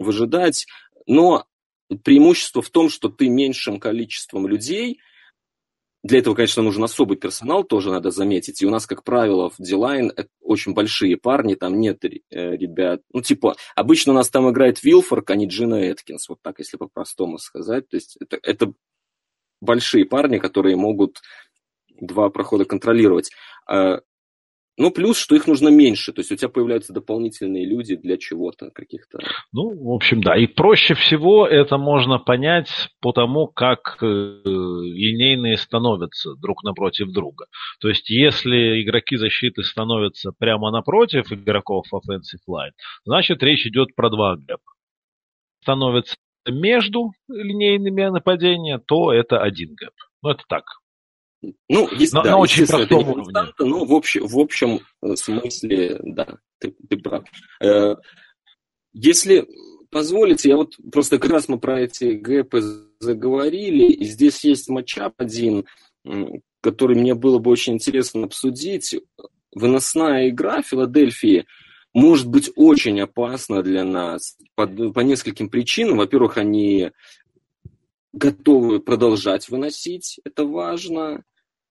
[0.00, 0.66] выжидать.
[1.06, 1.46] Но
[2.02, 5.00] преимущество в том, что ты меньшим количеством людей–
[6.02, 8.62] для этого, конечно, нужен особый персонал, тоже надо заметить.
[8.62, 13.02] И у нас, как правило, в Дилайн очень большие парни, там нет э, ребят.
[13.12, 16.78] Ну, типа, обычно у нас там играет Вилфорк, а не Джина Эткинс, вот так, если
[16.78, 17.86] по-простому сказать.
[17.88, 18.72] То есть это, это
[19.60, 21.20] большие парни, которые могут
[22.00, 23.30] два прохода контролировать.
[23.68, 24.00] А
[24.80, 28.70] ну, плюс, что их нужно меньше, то есть у тебя появляются дополнительные люди для чего-то,
[28.70, 29.18] каких-то.
[29.52, 30.38] Ну, в общем, да.
[30.38, 37.44] И проще всего это можно понять по тому, как э, линейные становятся друг напротив друга.
[37.80, 42.72] То есть, если игроки защиты становятся прямо напротив игроков offensive line,
[43.04, 44.72] значит, речь идет про два гэпа.
[45.62, 46.16] Становятся
[46.48, 49.92] между линейными нападения, то это один гэп.
[50.22, 50.64] Ну, это так,
[51.68, 53.32] ну, есть, на, да, на очень простом уровне.
[53.58, 57.24] Но в общем, в общем э, смысле, да, ты, ты прав.
[57.62, 57.96] Э,
[58.92, 59.46] если
[59.90, 62.62] позволите, я вот просто как раз мы про эти гэпы
[63.00, 65.64] заговорили, и здесь есть матчап один,
[66.60, 68.94] который мне было бы очень интересно обсудить.
[69.54, 71.46] Выносная игра Филадельфии
[71.92, 75.98] может быть очень опасна для нас по, по нескольким причинам.
[75.98, 76.92] Во-первых, они
[78.12, 81.24] готовы продолжать выносить, это важно.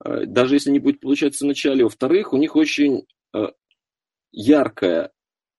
[0.04, 1.84] Э, даже если не будет получаться в начале.
[1.84, 3.48] Во-вторых, у них очень э,
[4.32, 5.12] яркая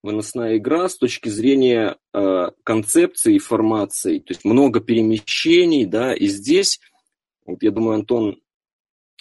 [0.03, 4.19] выносная игра с точки зрения э, концепции и формации.
[4.19, 6.79] То есть много перемещений, да, и здесь,
[7.45, 8.41] вот я думаю, Антон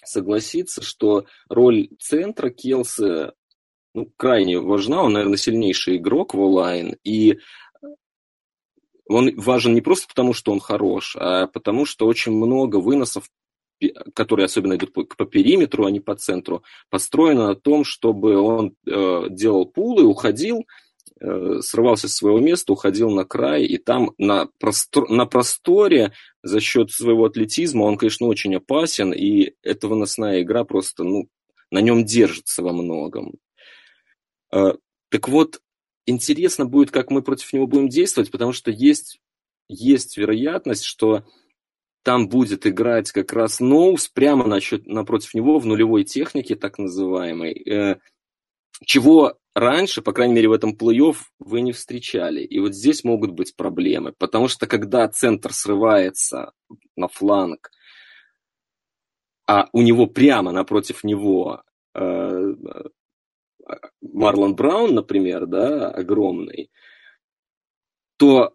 [0.03, 3.35] согласится, что роль центра Келса
[3.95, 5.03] ну, крайне важна.
[5.03, 6.97] Он, наверное, сильнейший игрок в онлайн.
[7.05, 7.39] И
[9.07, 13.29] он важен не просто потому, что он хорош, а потому, что очень много выносов
[14.15, 18.77] которые особенно идут по, по периметру, а не по центру, построена на том, чтобы он
[18.87, 20.67] э, делал пулы, уходил,
[21.21, 26.13] э, срывался с своего места, уходил на край, и там на, простор, на просторе
[26.43, 31.29] за счет своего атлетизма он, конечно, очень опасен, и эта выносная игра просто, ну,
[31.71, 33.35] на нем держится во многом.
[34.53, 34.75] Э,
[35.11, 35.61] так вот,
[36.07, 39.21] интересно будет, как мы против него будем действовать, потому что есть,
[39.69, 41.25] есть вероятность, что
[42.03, 47.53] там будет играть как раз Ноус прямо насчет, напротив него в нулевой технике, так называемой,
[47.53, 48.01] э,
[48.85, 52.43] чего раньше, по крайней мере в этом плей-офф, вы не встречали.
[52.43, 56.53] И вот здесь могут быть проблемы, потому что когда центр срывается
[56.97, 57.71] на фланг,
[59.47, 61.63] а у него прямо напротив него
[61.95, 62.55] э,
[64.01, 66.71] Марлон Браун, например, да, огромный,
[68.17, 68.55] то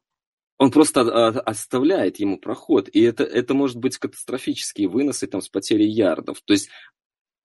[0.57, 1.01] он просто
[1.39, 6.41] оставляет ему проход, и это, это может быть катастрофические выносы там, с потерей ярдов.
[6.45, 6.69] То есть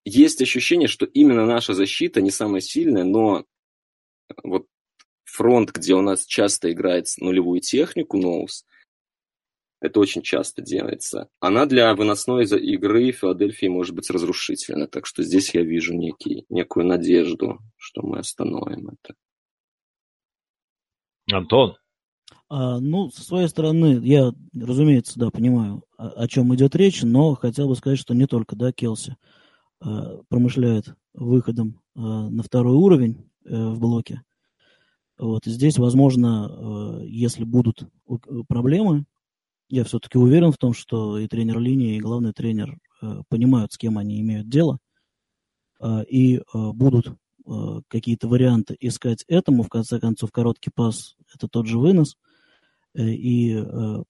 [0.04, 3.44] есть ощущение, что именно наша защита не самая сильная, но
[4.44, 4.66] вот
[5.24, 8.64] фронт, где у нас часто играет нулевую технику, ноус,
[9.80, 11.30] это очень часто делается.
[11.40, 14.86] Она для выносной игры Филадельфии может быть разрушительна.
[14.86, 19.14] Так что здесь я вижу некий, некую надежду, что мы остановим это.
[21.32, 21.76] Антон,
[22.48, 27.34] а, ну, со своей стороны, я, разумеется, да, понимаю, о, о чем идет речь, но
[27.34, 29.16] хотел бы сказать, что не только, да, Келси
[29.80, 34.22] а, промышляет выходом а, на второй уровень а, в блоке.
[35.18, 37.88] Вот, здесь, возможно, а, если будут
[38.48, 39.04] проблемы,
[39.68, 43.78] я все-таки уверен в том, что и тренер линии, и главный тренер а, понимают, с
[43.78, 44.78] кем они имеют дело,
[45.78, 47.14] а, и а, будут
[47.88, 49.62] какие-то варианты искать этому.
[49.62, 52.16] В конце концов, короткий пас– это тот же вынос–
[52.94, 54.02] Э, и э,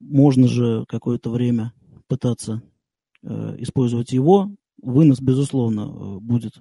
[0.00, 1.72] можно же какое-то время
[2.08, 2.62] пытаться
[3.58, 4.52] использовать его.
[4.80, 6.52] Вынос, безусловно, будет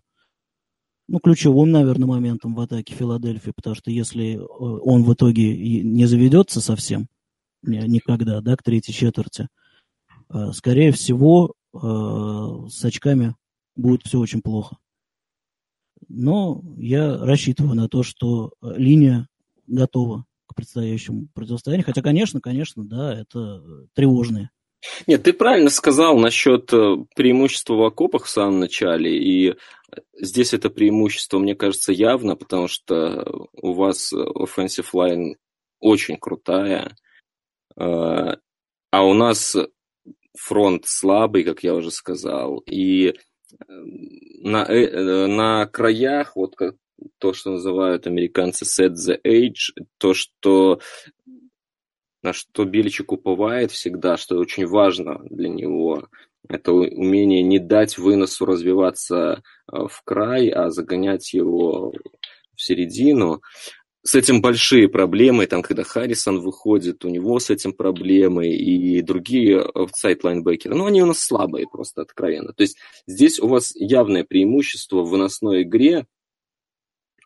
[1.08, 6.60] ну, ключевым, наверное, моментом в атаке Филадельфии, потому что если он в итоге не заведется
[6.62, 7.08] совсем,
[7.62, 9.48] никогда, да, к третьей четверти,
[10.54, 13.36] скорее всего, с очками
[13.76, 14.78] будет все очень плохо.
[16.08, 19.28] Но я рассчитываю на то, что линия
[19.68, 21.86] готова к предстоящему противостоянию.
[21.86, 24.52] Хотя, конечно, конечно, да, это тревожные.
[25.08, 29.18] Нет, ты правильно сказал насчет э, преимущества в окопах в самом начале.
[29.18, 29.56] И
[30.20, 35.36] здесь это преимущество, мне кажется, явно, потому что у вас offensive line
[35.80, 36.96] очень крутая.
[37.78, 38.36] Э,
[38.91, 39.56] а у нас
[40.38, 42.60] фронт слабый, как я уже сказал.
[42.60, 43.16] И
[43.68, 46.76] на, э, на краях, вот как
[47.18, 50.80] то, что называют американцы set the age, то, что
[52.22, 56.08] на что Бельчик уповает всегда, что очень важно для него,
[56.47, 61.93] это умение не дать выносу развиваться э, в край, а загонять его
[62.56, 63.41] в середину
[64.06, 69.60] с этим большие проблемы, там, когда Харрисон выходит, у него с этим проблемы, и другие
[69.62, 72.53] outside linebacker ы, ну, они у нас слабые, просто откровенно.
[72.53, 72.78] То есть
[73.08, 76.06] здесь у вас явное преимущество в выносной игре,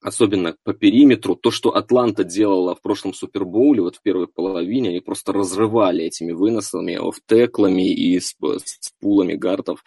[0.01, 5.01] особенно по периметру, то, что Атланта делала в прошлом Супербоуле, вот в первой половине, они
[5.01, 9.83] просто разрывали этими выносами, off-tackle ами и с, с pull ами guard ов.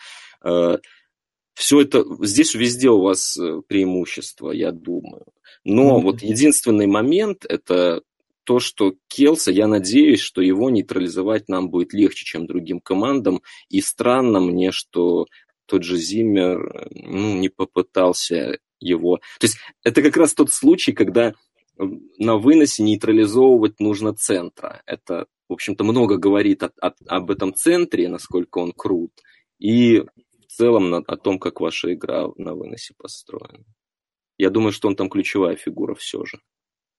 [1.54, 5.24] Э, Все это, здесь везде у вас э, преимущество, я думаю.
[5.64, 6.02] Но mm-hmm.
[6.02, 8.02] вот единственный момент это
[8.44, 13.40] то, что Келса, я надеюсь, что его нейтрализовать нам будет легче, чем другим командам.
[13.68, 15.26] И странно мне, что
[15.66, 19.18] тот же Зиммер ну, не попытался его.
[19.38, 21.34] То есть это как раз тот случай, когда
[22.18, 24.82] на выносе нейтрализовывать нужно центра.
[24.86, 29.12] Это, в общем-то, много говорит о, о, об этом центре, насколько он крут,
[29.58, 30.04] и
[30.52, 33.64] целом на, о том, как ваша игра на выносе построена.
[34.38, 36.38] Я думаю, что он там ключевая фигура все же.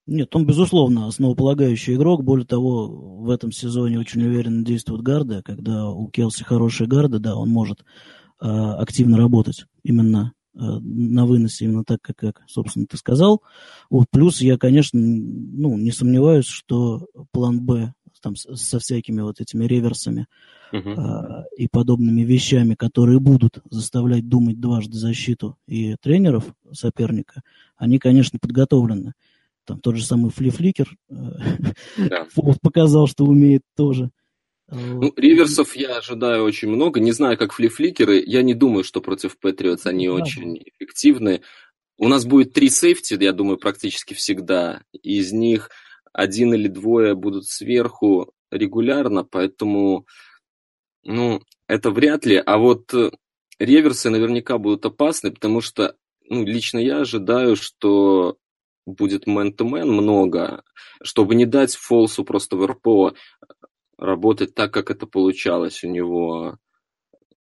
[0.06, 2.24] Нет, он, безусловно, основополагающий игрок.
[2.24, 5.42] Более того, в этом сезоне очень уверенно действуют гарды.
[5.44, 7.82] Когда у Келси хорошие гарды, да, он может
[8.42, 13.44] э, активно работать именно э, на выносе, именно так, как, как, собственно, ты сказал.
[13.90, 19.66] Вот, плюс я, конечно, ну, не сомневаюсь, что план «Б» там, со всякими вот этими
[19.66, 20.28] реверсами
[20.74, 21.44] uh-huh.
[21.56, 27.42] и подобными вещами, которые будут заставлять думать дважды защиту и тренеров соперника,
[27.78, 29.14] они, конечно, подготовлены.
[29.66, 32.28] Там тот же самый Флифликер да.
[32.62, 34.12] показал, что умеет тоже.
[34.70, 37.00] Ну, риверсов я ожидаю очень много.
[37.00, 38.24] Не знаю, как флифликеры.
[38.26, 40.14] Я не думаю, что против Патриотс они да.
[40.14, 41.42] очень эффективны.
[41.98, 44.82] У нас будет три сейфти, я думаю, практически всегда.
[44.92, 45.70] Из них
[46.12, 50.08] один или двое будут сверху регулярно, поэтому
[51.04, 52.42] ну, это вряд ли.
[52.44, 53.12] А вот э,
[53.60, 55.96] реверсы наверняка будут опасны, потому что,
[56.30, 58.38] ну, лично я ожидаю, что
[58.86, 60.64] будет мэн-то-мэн много,
[61.02, 63.14] чтобы не дать Фолсу просто в РПО
[63.98, 66.58] работать так, как это получалось у него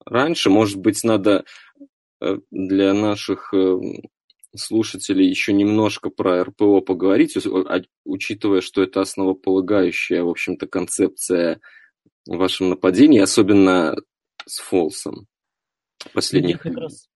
[0.05, 0.49] раньше.
[0.49, 1.45] Может быть, надо
[2.19, 3.77] э, для наших э,
[4.55, 7.37] слушателей еще немножко про РПО поговорить,
[8.05, 11.59] учитывая, что это основополагающая, в общем-то, концепция
[12.27, 13.95] в вашем нападении, особенно
[14.45, 15.27] с Фолсом.
[16.13, 16.55] Последний.
[16.55, 17.07] как раз,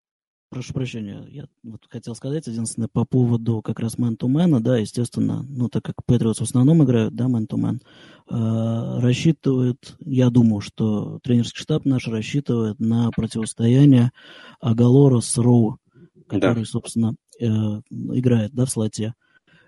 [0.50, 5.70] прошу прощения, я вот хотел сказать единственное по поводу как раз мэн-то-мэна, да, естественно, ну,
[5.70, 7.82] так как Патриотс в основном играют, да, мэн-то-мэн,
[8.30, 14.12] э, рассчитывает, я думаю, что тренерский штаб наш рассчитывает на противостояние
[14.60, 15.80] Агалора с Роу,
[16.28, 16.66] который, да.
[16.66, 19.14] собственно, э, играет, да, в слоте.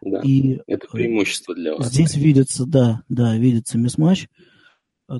[0.01, 1.87] Да, и это э, преимущество для вас.
[1.87, 4.25] Здесь видится, да, да, видится мисс-матч.
[4.25, 4.27] Э,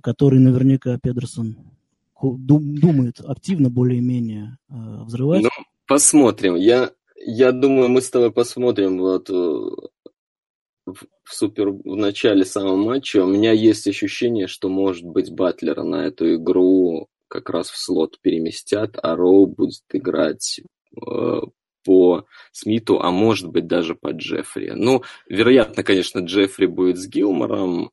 [0.02, 1.58] который наверняка Педерсон
[2.22, 4.74] думает активно более-менее э,
[5.04, 5.44] взрывать.
[5.44, 5.50] Ну,
[5.88, 6.56] посмотрим.
[6.56, 9.34] Я, я думаю, мы с тобой посмотрим вот э,
[10.88, 13.24] в, супер в начале самого матча.
[13.24, 18.20] У меня есть ощущение, что, может быть, Батлера на эту игру как раз в слот
[18.22, 20.62] переместят, а Роу будет играть
[20.96, 21.42] э,
[21.84, 24.72] по Смиту, а может быть даже по Джеффри.
[24.76, 27.92] Ну, вероятно, конечно, Джеффри будет с Гилмором.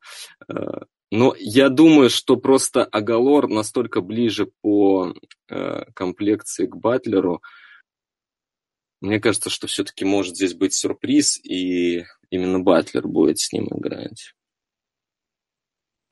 [0.48, 0.82] Э,
[1.14, 5.14] но я думаю, что просто Агалор настолько ближе по
[5.48, 7.40] э, комплекции к Батлеру.
[9.00, 14.34] Мне кажется, что все-таки может здесь быть сюрприз, и именно Батлер будет с ним играть.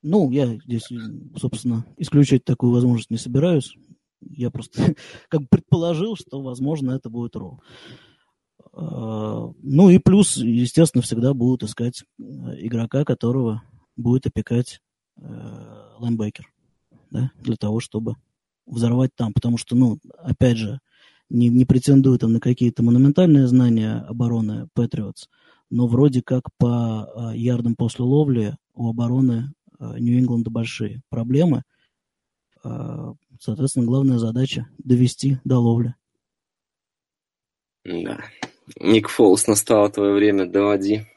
[0.03, 0.87] Ну, я здесь,
[1.35, 3.75] собственно, исключать такую возможность не собираюсь.
[4.21, 4.95] Я просто
[5.27, 7.59] как бы предположил, что, возможно, это будет Ро.
[8.71, 12.23] А, ну и плюс, естественно, всегда будут искать э,
[12.59, 13.63] игрока, которого
[13.97, 14.79] будет опекать
[15.17, 16.51] лайнбекер,
[17.11, 18.15] да, для того, чтобы
[18.65, 20.79] взорвать там, потому что, ну, опять же,
[21.29, 25.27] не, не претендую там на какие-то монументальные знания обороны Патриотс,
[25.69, 31.63] но вроде как по э, ярдам после ловли у обороны э, Нью-Ингланда большие проблемы.
[32.63, 35.95] Э, соответственно, главная задача– довести до ловли.
[37.83, 38.19] Да.
[38.79, 41.07] Ник Фолс, настало твое время, доводи.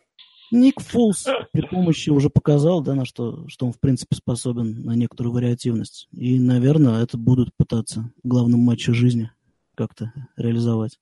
[0.51, 4.93] Ник Фолс при помощи уже показал, да, на что, что он, в принципе, способен на
[4.93, 6.09] некоторую вариативность.
[6.13, 9.31] И, наверное, это будут пытаться в главном матче жизни
[9.75, 10.99] как-то реализовать.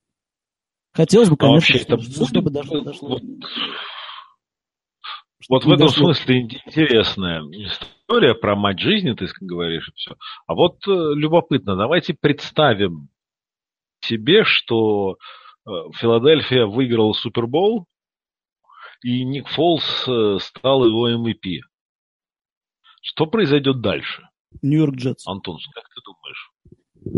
[0.93, 3.09] Хотелось бы, конечно, а это чтобы дошло, дошло.
[3.09, 3.21] Вот,
[5.49, 6.13] вот в этом дошло.
[6.13, 10.15] смысле интересная история про матч жизни, ты говоришь, и все.
[10.47, 13.09] А вот э, любопытно, давайте представим
[13.99, 15.17] себе, что
[15.67, 17.85] э, Филадельфия выиграла Супербол,
[19.03, 21.59] и Ник Фолс э, стал его MVP.
[23.01, 24.27] Что произойдет дальше?
[24.61, 25.27] Нью-Йорк Джетс.
[25.27, 26.51] Антон, как ты думаешь?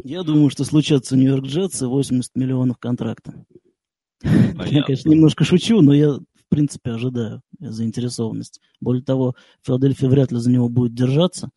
[0.04, 3.46] Я думаю, что случатся Нью-Йорк Джетс и 80 миллионов контракта.
[4.22, 4.76] Понятно.
[4.76, 8.60] Я, конечно, немножко шучу, но я, в принципе, ожидаю заинтересованность.
[8.82, 11.52] Более того, Филадельфия вряд ли за него будет держаться.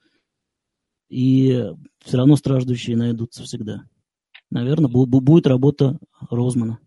[1.08, 1.72] И
[2.04, 3.84] все равно страждущие найдутся всегда.
[4.50, 5.98] Наверное, будет работа
[6.30, 6.78] Розмана.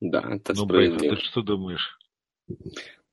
[0.00, 1.16] Да, это ну, справедливо.
[1.16, 1.98] ты что думаешь?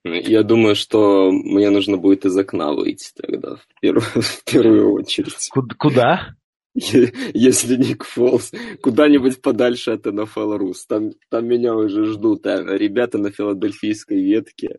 [0.03, 5.49] Я думаю, что мне нужно будет из окна выйти тогда, в первую, в первую очередь.
[5.77, 6.35] Куда?
[6.73, 10.85] Если Ник Фолс, куда-нибудь подальше от NFL Рус.
[10.85, 14.77] Там, там меня уже ждут а ребята на филадельфийской ветке.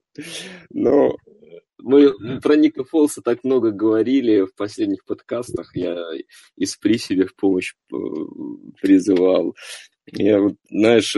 [0.70, 1.16] Но
[1.78, 5.74] мы про Ника Фолса так много говорили в последних подкастах.
[5.74, 6.04] Я
[6.56, 7.96] из при себе в помощь э,
[8.80, 9.56] призывал.
[10.06, 11.16] Я вот, знаешь,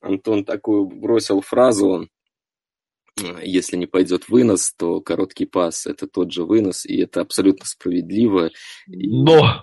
[0.00, 2.08] Антон такую бросил фразу,
[3.42, 8.50] если не пойдет вынос, то короткий пас– это тот же вынос, и это абсолютно справедливо.
[8.86, 9.62] Но!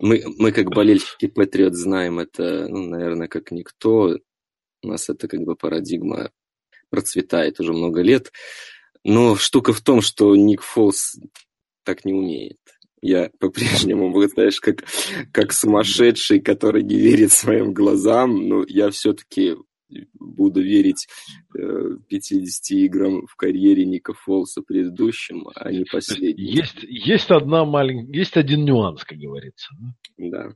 [0.00, 4.18] Мы, мы как болельщики Патриот знаем это, ну, наверное, как никто.
[4.82, 6.30] У нас это как бы парадигма
[6.90, 8.32] процветает уже много лет.
[9.04, 11.16] Но штука в том, что Ник Фолс
[11.84, 12.58] так не умеет.
[13.04, 14.82] Я по-прежнему, вот, знаешь, как,
[15.30, 19.56] как сумасшедший, который не верит своим глазам, но я все-таки
[20.14, 21.06] буду верить
[21.54, 26.46] э, 50 играм в карьере Ника Фолса предыдущим, а не последним.
[26.46, 28.10] Есть, есть, одна малень...
[28.10, 29.68] есть один нюанс, как говорится.
[30.16, 30.54] Да.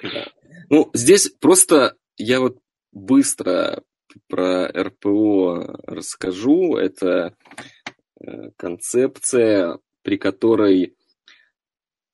[0.00, 0.28] да.
[0.70, 2.58] Ну, здесь просто я вот
[2.92, 3.82] быстро
[4.28, 6.76] про РПО расскажу.
[6.76, 7.34] Это
[8.20, 10.95] э, концепция, при которой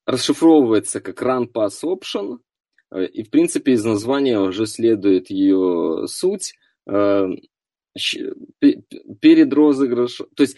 [0.07, 2.38] расшифровывается как Run Pass Option,
[2.90, 6.55] э, и, в принципе, из названия уже следует ее суть.
[6.88, 7.26] Э,
[9.20, 10.26] перед розыгрышем...
[10.34, 10.57] То есть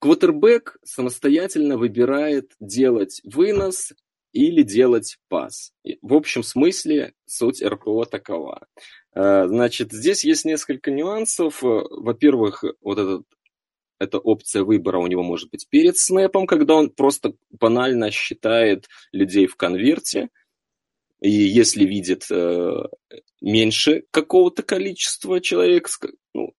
[0.00, 3.94] квотербек самостоятельно выбирает делать вынос
[4.32, 5.72] или делать пас.
[6.02, 8.66] В общем смысле суть РПО такова.
[9.14, 11.62] Э, значит, здесь есть несколько нюансов.
[11.62, 13.26] Во-первых, вот этот
[14.04, 19.46] эта опция выбора у него может быть перед снэпом, когда он просто банально считает людей
[19.46, 20.28] в конверте,
[21.20, 22.82] и если видит э,
[23.40, 25.88] меньше какого-то количества человек,
[26.34, 26.52] ну,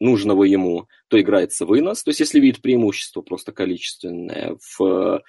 [0.00, 2.02] нужного ему, то играется вынос.
[2.02, 5.22] То есть если видит преимущество просто количественное в,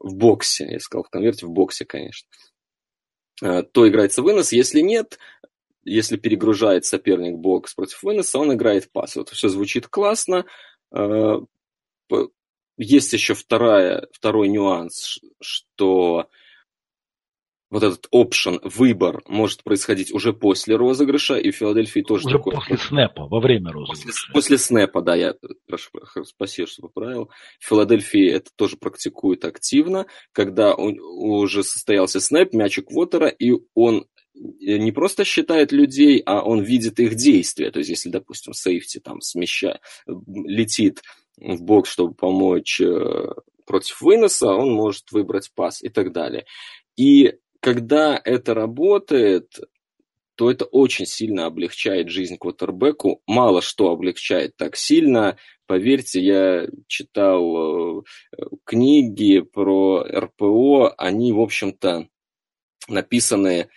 [0.00, 2.28] в боксе, я сказал в конверте, в боксе, конечно,
[3.42, 4.52] э, то играется вынос.
[4.52, 5.18] Если нет,
[5.84, 9.16] если перегружает соперник бокс против выноса, он играет пас.
[9.16, 10.44] Вот все звучит классно.
[10.92, 11.36] Э,
[12.76, 16.28] есть еще вторая, второй нюанс, что
[17.70, 22.56] вот этот option, выбор может происходить уже после розыгрыша, и в Филадельфии тоже уже такое.
[22.56, 24.06] после снэпа, во время розыгрыша.
[24.06, 25.34] После, после снэпа, да, я
[25.66, 25.90] прошу,
[26.24, 27.30] спасибо, что поправил.
[27.58, 34.06] В Филадельфии это тоже практикуют активно, когда он, уже состоялся снэп, мячик Вотера, и он
[34.38, 37.70] не просто считает людей, а он видит их действия.
[37.70, 41.02] То есть, если, допустим, сейфти там смещает, летит
[41.36, 43.32] в бок, чтобы помочь э,
[43.66, 46.46] против выноса, он может выбрать пас и так далее.
[46.96, 49.58] И когда это работает,
[50.36, 53.22] то это очень сильно облегчает жизнь квотербеку.
[53.26, 55.36] Мало что облегчает так сильно.
[55.66, 58.02] Поверьте, я читал э,
[58.64, 62.08] книги про РПО, они, в общем-то,
[62.88, 63.68] написаны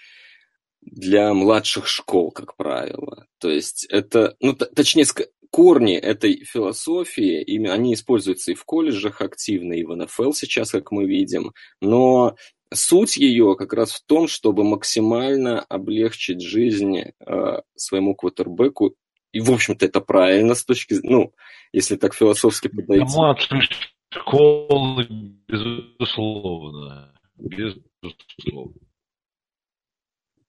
[0.82, 3.28] для младших школ, как правило.
[3.40, 5.06] То есть это, ну, точнее,
[5.52, 10.92] корни этой философии, ими, они используются и в колледжах активно, и в НФЛ сейчас, как
[10.92, 12.36] мы видим, но
[12.74, 18.96] суть ее как раз в том, чтобы максимально облегчить жизнь э, своему квотербеку,
[19.34, 21.34] и, в общему то это правильно с точки, ну,
[21.74, 23.06] если так философски подойти.
[23.06, 23.64] Для младших
[24.10, 25.08] школы,
[25.48, 27.14] безусловно.
[27.38, 28.74] Безусловно.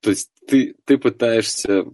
[0.02, 1.84] То есть ты, ты пытаешься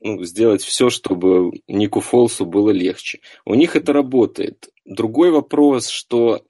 [0.00, 3.20] ну, сделать все, чтобы Нику Фолсу было легче.
[3.44, 4.68] У них это работает.
[4.84, 6.42] Другой вопрос, что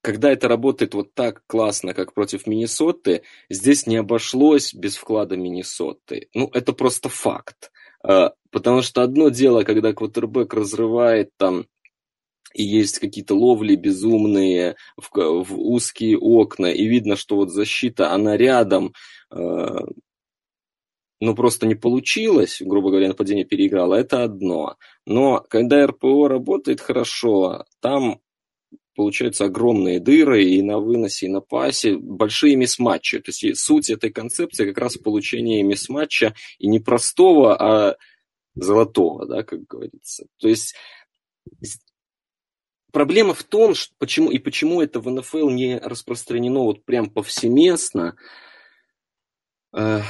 [0.00, 6.28] когда это работает вот так классно, как против Миннесоты, здесь не обошлось без вклада Миннесоты.
[6.32, 7.72] Ну, это просто факт.
[8.02, 11.66] А, потому что одно дело, когда квотербек разрывает там
[12.54, 18.36] и есть какие-то ловли безумные в, в узкие окна, и видно, что вот защита, она
[18.36, 18.94] рядом,
[19.30, 19.66] э,
[21.20, 24.76] ну просто не получилось, грубо говоря, нападение переиграло, это одно.
[25.04, 28.20] Но когда РПО работает хорошо, там
[28.94, 33.20] получаются огромные дыры и на выносе, и на пасе, большие мисс-матчи.
[33.20, 37.96] То есть суть этой концепции как раз получение мисс-матча и не простого, а
[38.56, 40.26] золотого, да, как говорится.
[40.38, 40.74] То есть
[42.92, 48.16] проблема в том, что, почему, и почему это в НФЛ не распространено вот прям повсеместно.
[49.72, 50.00] Э,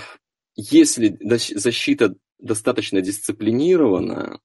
[0.55, 4.41] если защита достаточно дисциплинирована,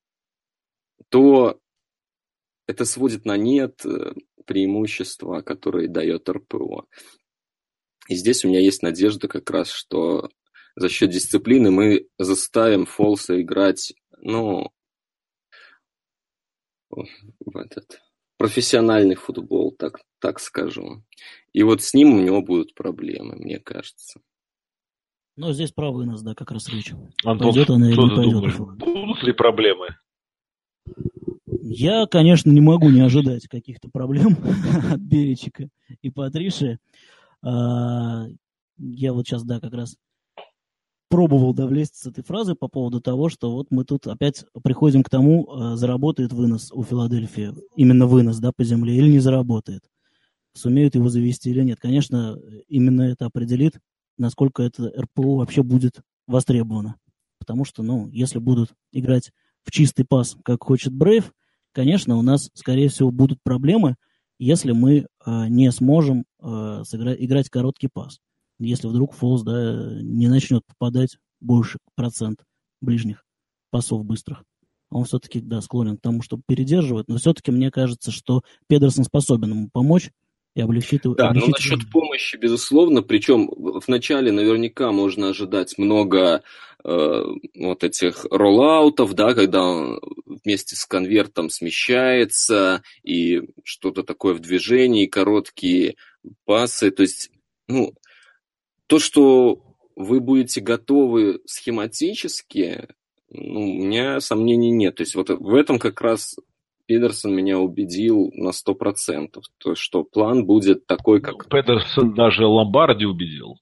[1.10, 1.60] то
[2.68, 4.14] это сводит на нет э,
[4.46, 6.88] преимущества, которые дает РПО.
[8.10, 10.30] И здесь у меня есть надежда как раз, что
[10.76, 14.72] за счет дисциплины мы заставим Фолса играть, ну,
[16.90, 18.03] в этот
[18.44, 21.02] профессиональный футбол, так, так скажу.
[21.54, 24.20] И вот с ним у него будут проблемы, мне кажется.
[25.38, 26.92] Но здесь про вынос, да, как раз речь.
[27.24, 28.34] Антон, пойдет она или не пойдет.
[28.34, 29.96] Думаешь, будут ли проблемы?
[31.62, 34.36] Я, конечно, не могу не ожидать каких-то проблем
[34.92, 35.70] от Беречика
[36.02, 36.80] и Патриши.
[37.42, 38.26] А,
[38.78, 39.96] я вот сейчас, да, как раз
[41.14, 45.04] пробовал да, влезть с этой фразы по поводу того, что вот мы тут опять приходим
[45.04, 49.84] к тому, а, заработает вынос у Филадельфии, именно вынос да, по земле, или не заработает.
[50.54, 51.78] Сумеют его завести или нет.
[51.80, 53.74] Конечно, именно это определит,
[54.18, 56.96] насколько это РПО вообще будет востребовано.
[57.38, 61.32] Потому что, ну, если будут играть в чистый пас, как хочет Брейв,
[61.74, 63.98] конечно, у нас, скорее всего, будут проблемы,
[64.40, 68.20] если мы э, не сможем э, сыграть, играть короткий пас.
[68.60, 72.44] Если вдруг Фолс да, не начнет попадать больше процент
[72.82, 73.24] ближних
[73.72, 74.44] пасов быстрых.
[74.92, 79.50] Он все-таки да, склонен к тому, чтобы передерживать, но все-таки мне кажется, что Педерсон способен
[79.50, 80.12] ему помочь
[80.56, 81.16] и облегчит его.
[81.16, 86.44] Да, облегчит но насчет помощи, безусловно, причем в начале наверняка можно ожидать много
[86.84, 87.24] э,
[87.56, 95.08] вот этих роллаутов, да, когда он вместе с конвертом смещается и что-то такое в движении,
[95.08, 95.96] короткие
[96.46, 97.32] пасы, то есть,
[97.68, 97.94] ну,
[98.88, 99.62] то, что
[99.96, 102.88] вы будете готовы схематически,
[103.30, 104.96] ну, у меня сомнений нет.
[104.96, 106.36] То есть вот в этом как раз
[106.86, 111.36] Педерсон меня убедил на сто процентов, то что план будет такой, как...
[111.44, 113.56] Ну, Педерсон даже Ломбарди убедил.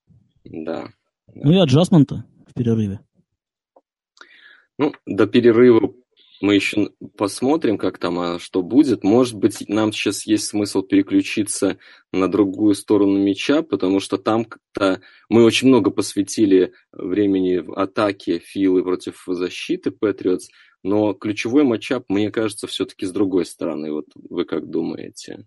[0.43, 0.89] Да.
[1.34, 2.99] Ну и аджастмента в перерыве.
[4.78, 5.93] Ну, до перерыва
[6.42, 9.04] мы еще посмотрим, как там, а что будет.
[9.04, 11.78] Может быть, нам сейчас есть смысл переключиться
[12.12, 18.39] на другую сторону мяча, потому что там как-то мы очень много посвятили времени в атаке
[18.39, 20.50] Филы против защиты Патриотс,
[20.84, 23.92] но ключевой матчап, мне кажется, все-таки с другой стороны.
[23.92, 25.46] Вот вы как думаете?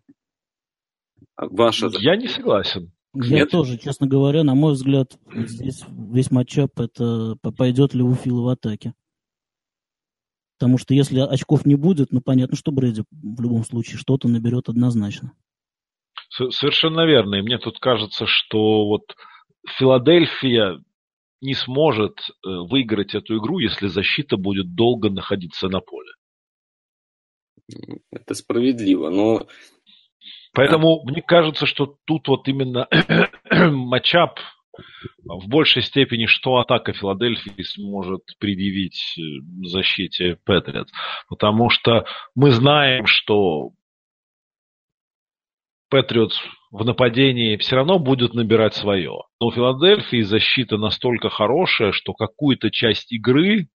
[1.36, 1.90] А ваша...
[1.99, 2.92] Я не согласен.
[3.14, 3.51] Я Нет?
[3.51, 8.49] тоже, честно говоря, на мой взгляд, здесь весь матчап это пойдет ли у Фила в
[8.49, 8.92] атаке.
[10.59, 14.68] Потому что если очков не будет, ну понятно, что Брэди в любом случае что-то наберет
[14.68, 15.32] однозначно.
[16.30, 17.36] Совершенно верно.
[17.36, 19.16] И мне тут кажется, что вот
[19.78, 20.82] Филадельфия
[21.40, 26.11] не сможет э, выиграть эту игру, если защита будет долго находиться на поле.
[28.11, 29.46] Это справедливо, но...
[30.52, 32.88] Поэтому мне кажется, что тут вот именно
[33.70, 34.38] матчап
[35.24, 39.22] в большей степени, что атака Филадельфии сможет предъявить э,
[39.66, 40.90] защите Патриотс.
[41.28, 43.70] Потому что мы знаем, что
[45.90, 49.22] Патриотс в нападении все равно будет набирать свое.
[49.40, 53.68] Но у Филадельфии защита настолько хорошая, что какую-то часть игры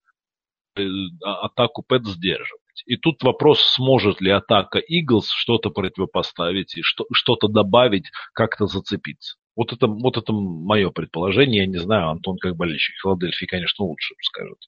[0.76, 0.82] э,
[1.24, 2.62] а, атаку Пэт сдерживать.
[2.86, 9.36] И тут вопрос, сможет ли атака Иглс что-то противопоставить и что-то добавить, как-то зацепиться.
[9.56, 11.62] Вот это, вот это мое предположение.
[11.62, 14.58] Я не знаю, Антон, как болельщик Филадельфии, конечно, лучше скажет.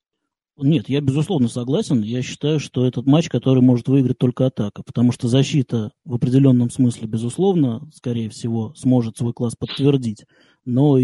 [0.61, 2.03] Нет, я безусловно согласен.
[2.03, 6.71] Я считаю, что этот матч, который может выиграть только атака, потому что защита в определенном
[6.71, 10.25] смысле, безусловно, скорее всего, сможет свой класс подтвердить,
[10.65, 10.97] но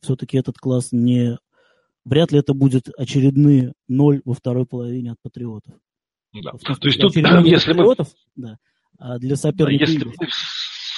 [0.00, 1.38] все-таки этот класс не...
[2.04, 5.74] Вряд ли это будет очередные ноль во второй половине от патриотов.
[6.32, 6.52] Да.
[6.52, 8.42] То есть тут, если патриотов, мы...
[8.42, 8.56] да,
[8.98, 9.84] А для соперника...
[9.84, 10.14] Если мы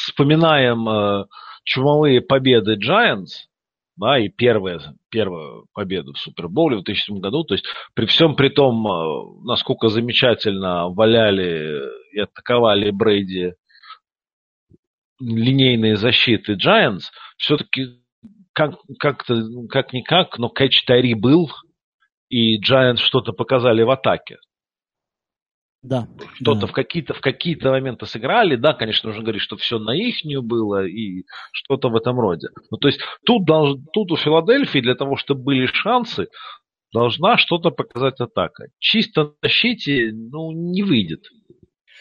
[0.06, 1.24] вспоминаем э,
[1.64, 3.48] чумовые победы Giants,
[3.96, 8.48] да, и первая, первая победа в Супербоуле в 2007 году, то есть при всем при
[8.48, 11.82] том, э, насколько замечательно валяли
[12.12, 13.54] и атаковали Брейди
[15.20, 17.04] линейные защиты Giants,
[17.36, 18.02] все-таки
[18.52, 21.50] как, как-то, как-никак, но кэч Тари был,
[22.28, 24.38] и Giants что-то показали в атаке.
[25.82, 26.06] Да.
[26.34, 26.66] Что-то да.
[26.68, 30.86] в какие-то в какие-то моменты сыграли, да, конечно, нужно говорить, что все на ихнюю было
[30.86, 32.48] и что-то в этом роде.
[32.70, 36.28] Ну, то есть тут, долж, тут у Филадельфии для того, чтобы были шансы,
[36.92, 38.66] должна что-то показать атака.
[38.78, 41.24] Чисто на защите, ну, не выйдет.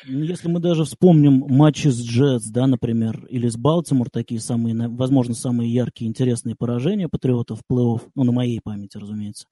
[0.07, 4.75] Ну, если мы даже вспомним матчи с Джетс, да, например, или с Балтимор, такие самые,
[4.89, 9.47] возможно, самые яркие, интересные поражения патриотов в плей-офф, ну, на моей памяти, разумеется,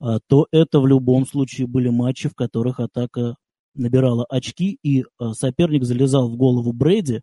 [0.00, 3.36] а, то это в любом случае были матчи, в которых атака
[3.74, 7.22] набирала очки, и а, соперник залезал в голову Брейди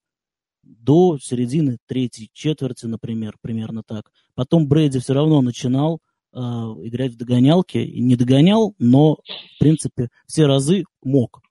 [0.64, 4.12] до середины третьей четверти, например, примерно так.
[4.36, 6.00] Потом Брейди все равно начинал
[6.34, 11.42] э, играть в догонялки, не догонял, но, в принципе, все разы мог.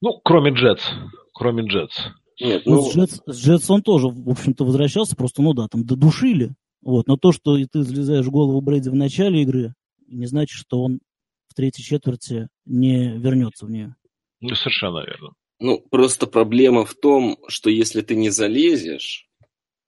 [0.00, 0.82] Ну, кроме Джетс.
[1.34, 1.94] Кроме Джетс.
[2.40, 2.76] Нет, ну...
[2.76, 6.54] ну с, Джетс, с Джетс он тоже, в общем-то, возвращался, просто, ну да, там додушили.
[6.82, 7.08] Вот.
[7.08, 9.74] Но то, что ты залезаешь в голову Брэди в начале игры,
[10.06, 11.00] не значит, что он
[11.54, 13.94] в третьей четверти не вернется в нее.
[14.40, 15.34] Ну, совершенно верно.
[15.60, 19.28] Ну, просто проблема в том, что если ты не залезешь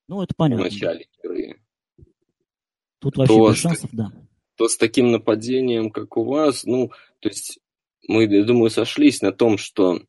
[0.07, 0.69] ну, это понятно.
[0.69, 1.61] в начале игры,
[3.01, 4.13] Тут вообще то без шансов, да.
[4.57, 7.59] То с таким нападением, как у вас, ну, то есть
[8.07, 10.01] мы, я думаю, сошлись на том, что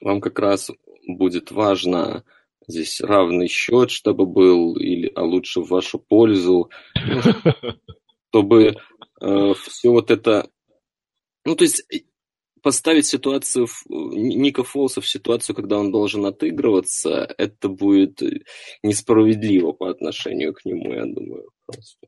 [0.00, 0.72] вам как раз
[1.06, 2.24] будет важно
[2.66, 6.70] здесь равный счет, чтобы был, или, а лучше в вашу пользу,
[8.30, 8.76] чтобы
[9.20, 10.50] э, все вот это...
[11.44, 12.00] Ну, то есть э,
[12.62, 18.22] поставить ситуацию в, Ника Фолса в ситуацию, когда он должен отыгрываться, это будет
[18.82, 22.06] несправедливо по отношению к нему, я думаю, просто.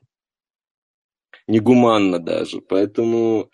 [1.47, 2.61] Негуманно даже.
[2.61, 3.51] Поэтому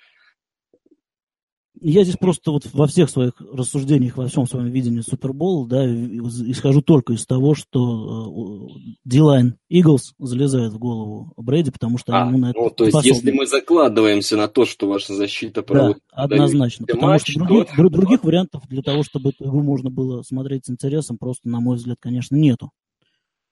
[1.84, 6.80] я здесь просто вот во всех своих рассуждениях, во всем своем видении Супербола, да, исхожу
[6.80, 8.68] только из того, что
[9.04, 12.96] Дилайн Иглс залезает в голову Брэди, потому что а, ему на это ну, то есть
[12.96, 13.16] способны.
[13.16, 16.02] если мы закладываемся на то, что ваша защита проводит...
[16.14, 17.88] Да, однозначно, потому матч, что других, то...
[17.88, 21.76] других вариантов для того, чтобы эту игру можно было смотреть с интересом, просто, на мой
[21.76, 22.70] взгляд, конечно, нету.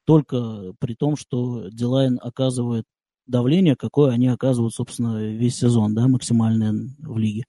[0.06, 2.84] Только при том, что Дилайн оказывает
[3.26, 7.44] давление, какое они оказывают, собственно, весь сезон, да, максимальное в лиге.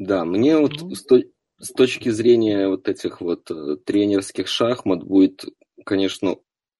[0.00, 0.94] Да, мне вот ну.
[0.94, 1.20] с, то,
[1.58, 5.44] с точки зрения вот этих вот э, тренерских шахмат будет,
[5.84, 6.36] конечно,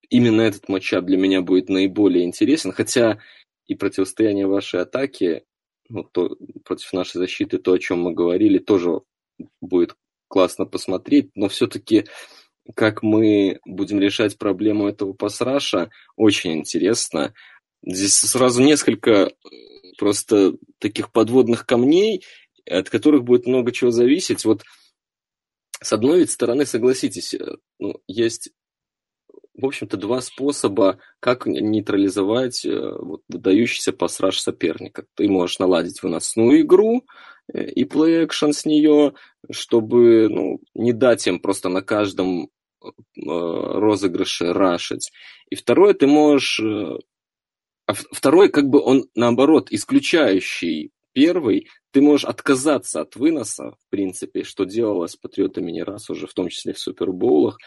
[0.09, 3.19] именно этот матчап для меня будет наиболее интересен, хотя
[3.67, 5.45] и противостояние вашей атаки,
[5.91, 9.03] ну, то, против нашей защиты, то, о чем мы говорили, тоже
[9.61, 9.97] будет
[10.29, 12.07] классно посмотреть, но все-таки
[12.75, 17.35] как мы будем решать проблему этого пасраша, очень интересно.
[17.85, 19.31] Здесь сразу несколько э,
[19.99, 22.23] просто таких подводных камней,
[22.71, 24.45] от которых будет много чего зависеть.
[24.45, 24.63] Вот
[25.83, 28.51] с одной ведь стороны, согласитесь, э, ну, есть,
[29.55, 35.07] в общем-то, два способа, как нейтрализовать э, вот, выдающийся пассаж соперника.
[35.15, 37.07] Ты можешь наладить выносную игру
[37.53, 39.15] э, и плей-экшен с нее,
[39.51, 42.51] чтобы ну, не дать им просто на каждом
[43.15, 45.13] розыгрыше рашить.
[45.51, 46.63] И второе, ты можешь...
[47.85, 54.45] А второй, как бы он, наоборот, исключающий первый, ты можешь отказаться от выноса, в принципе,
[54.45, 57.59] что делалось патриотами не раз уже, в том числе в супербоулах,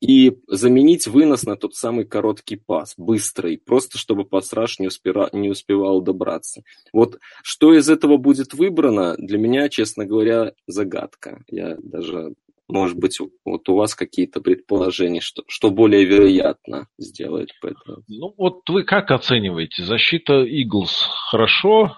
[0.00, 5.50] и заменить вынос на тот самый короткий пас, быстрый, просто чтобы пасраж не, успера, не
[5.50, 6.62] успевал добраться.
[6.92, 11.42] Вот что из этого будет выбрано, для меня, честно говоря, загадка.
[11.48, 12.34] Я даже,
[12.66, 18.02] может быть, вот у вас какие-то предположения, что, что более вероятно сделать поэтому.
[18.08, 19.84] Ну вот вы как оцениваете?
[19.84, 21.94] Защита Иглс хорошо,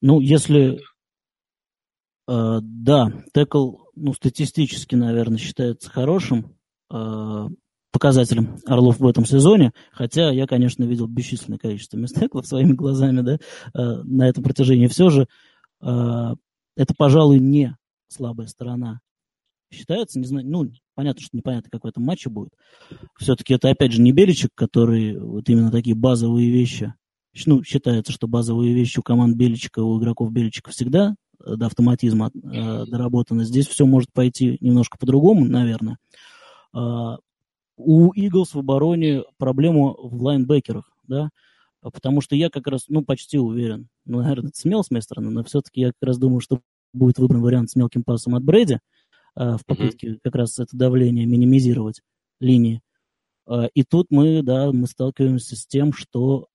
[0.00, 0.80] ну, если...
[2.28, 6.56] Э, да, текл, ну, статистически, наверное, считается хорошим
[6.92, 7.48] э,
[7.92, 13.34] показателем Орлов в этом сезоне, хотя я, конечно, видел бесчисленное количество мистеклов своими глазами, да,
[13.34, 14.86] э, на этом протяжении.
[14.88, 15.28] Все же
[15.80, 16.34] э,
[16.76, 17.76] это, пожалуй, не
[18.08, 19.00] слабая сторона
[19.72, 22.50] считается, не знаю, ну, понятно, что непонятно, как в этом матче будет.
[23.18, 26.94] Все-таки это, опять же, не Беличек, который вот именно такие базовые вещи
[27.44, 31.14] ну, считается, что базовые вещи у команд Беличика, у игроков Беличика всегда
[31.44, 33.44] э, до автоматизма э, доработаны.
[33.44, 35.98] Здесь все может пойти немножко по-другому, наверное.
[36.74, 37.16] Э,
[37.76, 41.28] у Иглс в обороне проблема в лайнбекерах, да,
[41.82, 45.28] потому что я как раз, ну, почти уверен, ну, наверное, это смело с моей стороны,
[45.30, 46.60] но все-таки я как раз думаю, что
[46.94, 48.80] будет выбран вариант с мелким пасом от Брэди
[49.34, 50.20] в попытке mm-hmm.
[50.24, 52.00] как раз это давление минимизировать
[52.40, 52.80] линии.
[53.74, 56.48] И тут мы, да, мы сталкиваемся с тем, что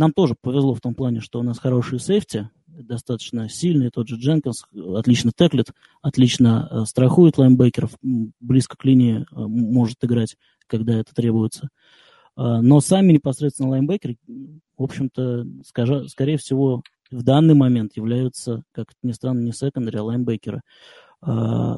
[0.00, 4.16] нам тоже повезло в том плане, что у нас хорошие сейфти, достаточно сильный, тот же
[4.16, 4.64] Дженкинс
[4.96, 7.90] отлично теклит, отлично э, страхует лайнбекеров,
[8.40, 10.36] близко к линии э, может играть,
[10.66, 11.68] когда это требуется.
[12.34, 14.16] Э, но сами непосредственно лайнбекеры,
[14.78, 20.04] в общем-то, скажа, скорее всего, в данный момент являются, как ни странно, не секондари, а
[20.04, 20.62] лайнбекеры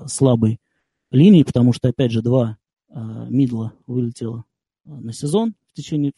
[0.07, 0.61] слабой
[1.11, 2.59] линии, потому что, опять же, два
[2.89, 4.45] мидла вылетело
[4.85, 6.13] на сезон, в течение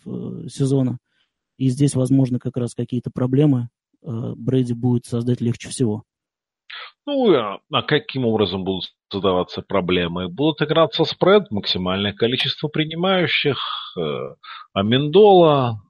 [0.50, 0.98] сезона,
[1.56, 3.68] и здесь, возможно, как раз какие-то проблемы
[4.04, 6.04] Э, Брэди будет создать легче всего.
[7.06, 10.28] Ну, а, а каким образом будут создаваться проблемы?
[10.28, 13.58] Будут играться спред, максимальное количество принимающих,
[13.98, 14.34] э,
[14.72, 15.80] Амендола,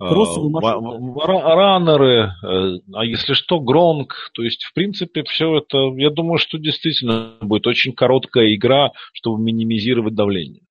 [0.00, 4.30] э, раннеры, э, а если что, Гронг.
[4.34, 9.42] То есть, в принципе, все это, я думаю, что действительно будет очень короткая игра, чтобы
[9.42, 10.62] минимизировать давление.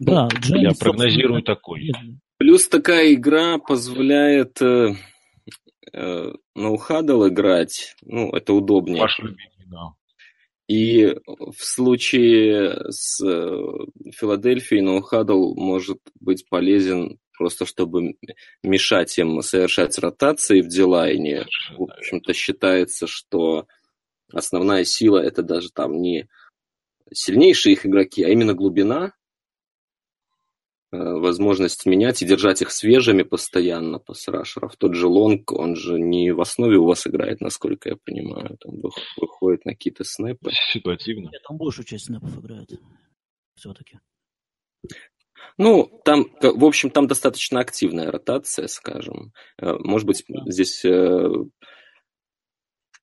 [0.00, 1.92] Да, ну, я прогнозирую такой.
[2.36, 4.94] Плюс такая игра позволяет э,
[5.92, 9.02] э, ноу-хадл играть, ну, это удобнее.
[9.02, 9.92] Ваш любимый, да.
[10.66, 13.62] И в случае с э,
[14.12, 18.14] Филадельфией ноу-хадл может быть полезен просто чтобы
[18.62, 21.46] мешать им совершать ротации в дилайне.
[21.76, 23.66] В общем-то, считается, что
[24.32, 26.28] основная сила это даже там не
[27.12, 29.12] сильнейшие их игроки, а именно глубина,
[30.94, 34.76] возможность менять и держать их свежими постоянно пас-рашеров.
[34.76, 38.56] Тот же Лонг, он же не в основе у вас играет, насколько я понимаю.
[38.60, 38.80] Там
[39.16, 40.50] выходит на какие-то снэпы.
[40.72, 41.30] Ситуативно.
[41.30, 42.70] Нет, там большую часть снэпов играет.
[43.54, 43.98] Все-таки.
[45.58, 49.32] Ну, там, в общем, там достаточно активная ротация, скажем.
[49.60, 51.28] Э, может быть, здесь э,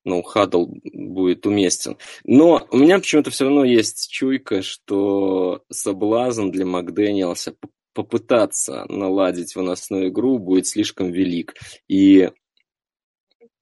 [0.04, 1.96] ну, Хадл будет уместен.
[2.24, 7.54] Но у меня почему-то все равно есть чуйка, что соблазн для Макдэниелса
[7.92, 11.54] попытаться наладить выносную игру будет слишком велик.
[11.88, 12.30] И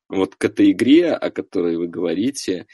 [0.08, 2.66] вот к этой игре, о которой вы говорите,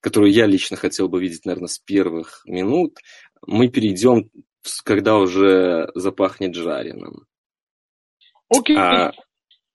[0.00, 2.98] которую я лично хотел бы видеть, наверное, с первых минут,
[3.46, 4.30] мы перейдем,
[4.84, 7.26] когда уже запахнет жареным.
[8.48, 8.76] Окей.
[8.76, 8.80] Okay.
[8.80, 9.12] А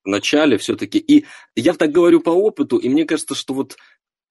[0.03, 0.99] в начале все-таки.
[0.99, 3.77] И я так говорю по опыту, и мне кажется, что вот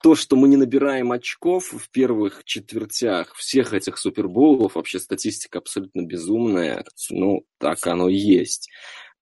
[0.03, 6.03] то, что мы не набираем очков в первых четвертях всех этих супербоулов, вообще статистика абсолютно
[6.03, 8.71] безумная, ну, так оно и есть.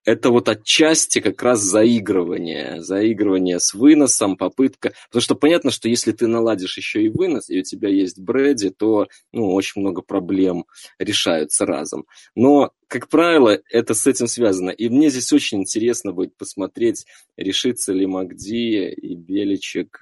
[0.05, 6.12] Это вот отчасти как раз заигрывание, заигрывание с выносом, попытка, потому что понятно, что если
[6.12, 10.64] ты наладишь еще и вынос, и у тебя есть Брэди, то, ну, очень много проблем
[10.99, 12.07] решаются разом.
[12.35, 14.70] Но, как правило, это с этим связано.
[14.70, 17.05] И мне здесь очень интересно будет посмотреть,
[17.37, 20.01] решится ли Макди и Беличек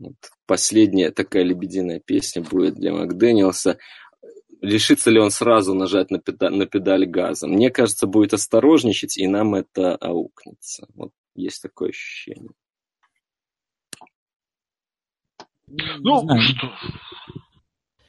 [0.00, 3.78] вот последняя такая лебединая песня будет для Макдэниелса.
[4.62, 7.46] Решится ли он сразу нажать на педаль, на педаль газа?
[7.46, 10.86] Мне кажется, будет осторожничать, и нам это аукнется.
[10.94, 12.50] Вот есть такое ощущение.
[15.68, 16.72] Ну, что...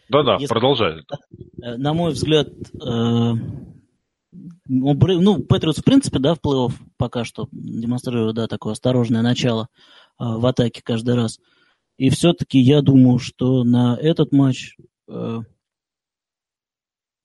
[0.09, 0.47] Да-да, Если...
[0.47, 1.03] продолжай.
[1.61, 3.33] Э, на мой взгляд, э,
[4.65, 9.69] ну, Патриотс, в принципе, да, в плей-офф пока что демонстрирует, да, такое осторожное начало
[10.19, 11.39] э, в атаке каждый раз.
[12.01, 14.75] И все-таки я думаю, что на этот матч
[15.07, 15.39] э,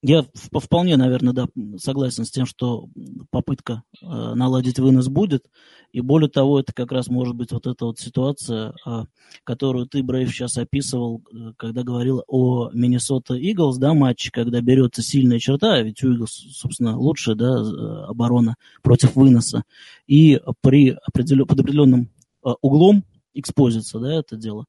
[0.03, 0.23] я
[0.53, 1.47] вполне, наверное, да,
[1.77, 2.87] согласен с тем, что
[3.31, 5.47] попытка э, наладить вынос будет.
[5.93, 9.05] И более того, это как раз может быть вот эта вот ситуация, э,
[9.43, 15.01] которую ты, Брейв, сейчас описывал, э, когда говорил о Миннесота Иглс, да, матче, когда берется
[15.01, 19.63] сильная черта, а ведь у Иглс, собственно, лучшая, да, э, оборона против выноса.
[20.05, 22.11] И при определен, под определенным
[22.45, 23.03] э, углом
[23.39, 24.65] экспозиция, да, это дело.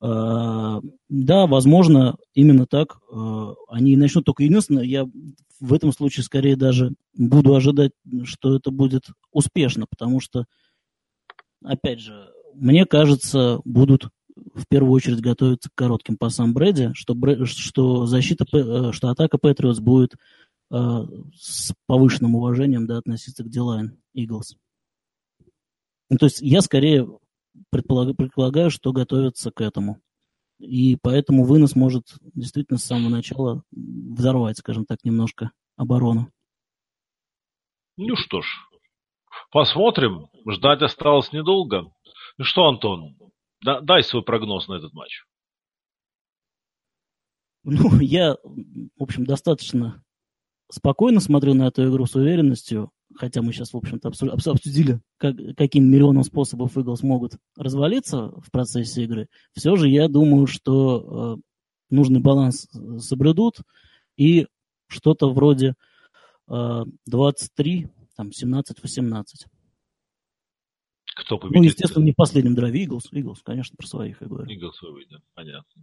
[0.00, 4.24] А, да, возможно, именно так а, они начнут.
[4.24, 5.06] Только единственное, я
[5.60, 7.92] в этом случае скорее даже буду ожидать,
[8.24, 10.46] что это будет успешно, потому что,
[11.62, 14.08] опять же, мне кажется, будут
[14.54, 17.14] в первую очередь готовиться к коротким пасам Брэди, что,
[17.44, 20.14] что защита, э, что атака Патриотс будет
[20.70, 20.76] э,
[21.34, 24.56] с повышенным уважением да, относиться к Дилайн Иглс.
[26.08, 27.06] Ну, то есть я скорее
[27.70, 30.00] предполагаю, предполагаю, что готовятся к этому.
[30.58, 36.30] И поэтому вынос может действительно с самого начала взорвать, скажем так, немножко оборону.
[37.96, 38.46] Ну что ж,
[39.50, 40.28] посмотрим.
[40.46, 41.92] Ждать осталось недолго.
[42.38, 43.16] Ну что, Антон,
[43.62, 45.24] да, дай свой прогноз на этот матч.
[47.62, 50.02] Ну, я, в общем, достаточно
[50.70, 52.90] спокойно смотрю на эту игру с уверенностью.
[53.20, 59.04] Хотя мы сейчас, в общем-то, обсудили, как, каким миллионом способов Иглс могут развалиться в процессе
[59.04, 61.42] игры, все же я думаю, что э,
[61.90, 62.66] нужный баланс
[62.98, 63.58] соблюдут,
[64.16, 64.46] и
[64.86, 65.74] что-то вроде
[66.48, 69.24] э, 23, там, 17-18.
[71.16, 71.56] Кто победит?
[71.56, 72.84] Ну, естественно, не в последнем драйве.
[72.84, 74.50] Иглс, Иглс, конечно, про своих я говорю.
[74.50, 75.82] Иглс выйдет, понятно.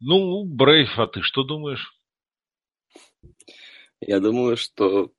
[0.00, 1.94] Ну, Брейв, а ты что думаешь?
[4.00, 5.12] Я думаю, что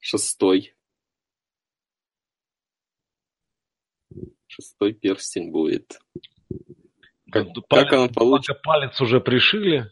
[0.00, 0.74] шестой.
[4.46, 6.00] Шестой перстень будет.
[7.30, 8.60] Как, палец, как оно получится?
[8.62, 9.90] Палец уже пришили?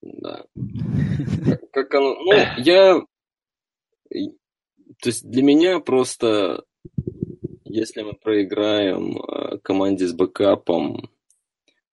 [0.00, 0.46] Да.
[1.44, 2.14] Как, как оно...
[2.14, 3.00] Ну, я...
[4.10, 6.64] То есть для меня просто,
[7.64, 11.10] если мы проиграем э, команде с бэкапом,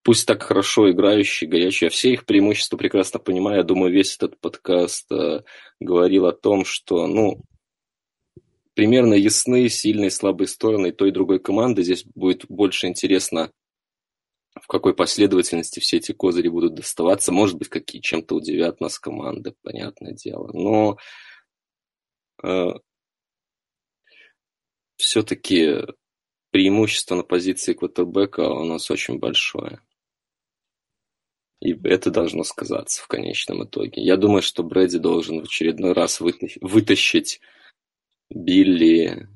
[0.05, 3.57] пусть так хорошо играющий, горячий, я все их преимущества прекрасно понимаю.
[3.57, 5.41] Я думаю, весь этот подкаст э,
[5.79, 7.41] говорил о том, что, ну,
[8.75, 11.81] примерно ясны сильные и слабые стороны той и другой команды.
[11.81, 13.51] Здесь будет больше интересно,
[14.53, 17.31] в какой последовательности все эти козыри будут доставаться.
[17.31, 20.51] Может быть, какие чем-то удивят нас команды, понятное дело.
[20.53, 20.99] Но
[22.43, 22.73] э,
[24.97, 25.79] все-таки
[26.51, 29.81] преимущество на позиции квотербека у нас очень большое.
[31.61, 34.03] И это должно сказаться в конечном итоге.
[34.03, 37.39] Я думаю, что Брэди должен в очередной раз вытащить
[38.29, 39.27] Билли,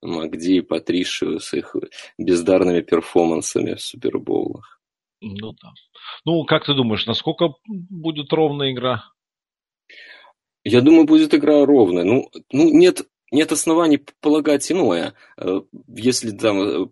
[0.00, 1.74] Макди и Патришию с их
[2.18, 4.80] бездарными перформансами в Супербоулах.
[5.20, 5.72] Ну да.
[6.24, 9.04] Ну, как ты думаешь, насколько будет ровная игра?
[10.64, 12.04] Я думаю, будет игра ровная.
[12.04, 15.14] Ну, ну нет, нет оснований полагать иное.
[15.36, 16.86] Э, если там э,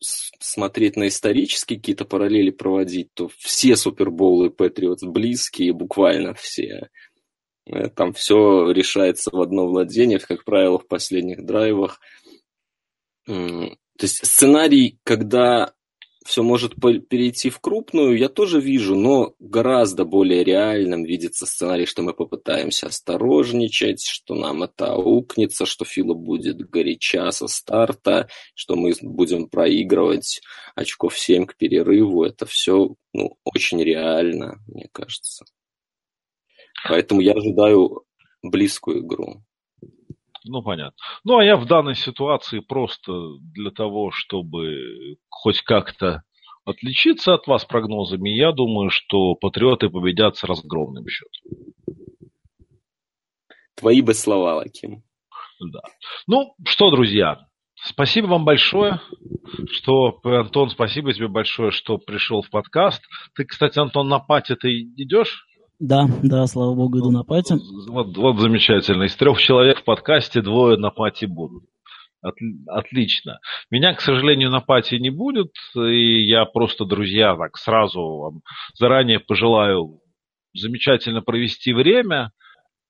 [0.00, 6.88] смотреть на исторические какие-то параллели проводить, то все суперболы Патриотс близкие, буквально все.
[7.66, 12.00] Э, там все решается в одно владение, как правило, в последних драйвах.
[13.26, 15.74] То есть сценарий, когда
[16.24, 22.02] все может перейти в крупную, я тоже вижу, но гораздо более реальным видится сценарий, что
[22.02, 28.92] мы попытаемся осторожничать, что нам это аукнется, что Фила будет горяча со старта, что мы
[29.00, 30.40] будем проигрывать
[30.74, 32.24] очков 7 к перерыву.
[32.24, 35.44] Это все ну, очень реально, мне кажется.
[36.88, 38.04] Поэтому я ожидаю
[38.42, 39.42] близкую игру.
[40.44, 40.96] Ну, понятно.
[41.24, 43.12] Ну, а я в данной ситуации просто
[43.54, 46.22] для того, чтобы хоть как-то
[46.64, 51.72] отличиться от вас прогнозами, я думаю, что патриоты победят с разгромным счетом.
[53.74, 55.02] Твои бы слова, Лаким.
[55.60, 55.80] Да.
[56.26, 59.00] Ну, что, друзья, спасибо вам большое,
[59.70, 63.02] что, Антон, спасибо тебе большое, что пришел в подкаст.
[63.34, 65.47] Ты, кстати, Антон, на пати ты идешь?
[65.80, 67.54] Да, да, слава богу, иду на пати.
[67.88, 69.04] Вот, вот замечательно.
[69.04, 71.64] Из трех человек в подкасте двое на пати будут.
[72.20, 72.34] От,
[72.66, 73.38] отлично.
[73.70, 78.40] Меня, к сожалению, на пати не будет, и я просто, друзья, так сразу вам
[78.74, 80.00] заранее пожелаю
[80.52, 82.32] замечательно провести время,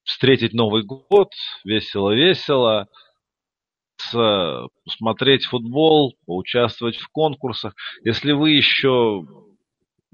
[0.05, 1.29] встретить Новый год,
[1.65, 2.89] весело-весело,
[4.87, 7.75] посмотреть футбол, поучаствовать в конкурсах.
[8.05, 9.27] Если вы еще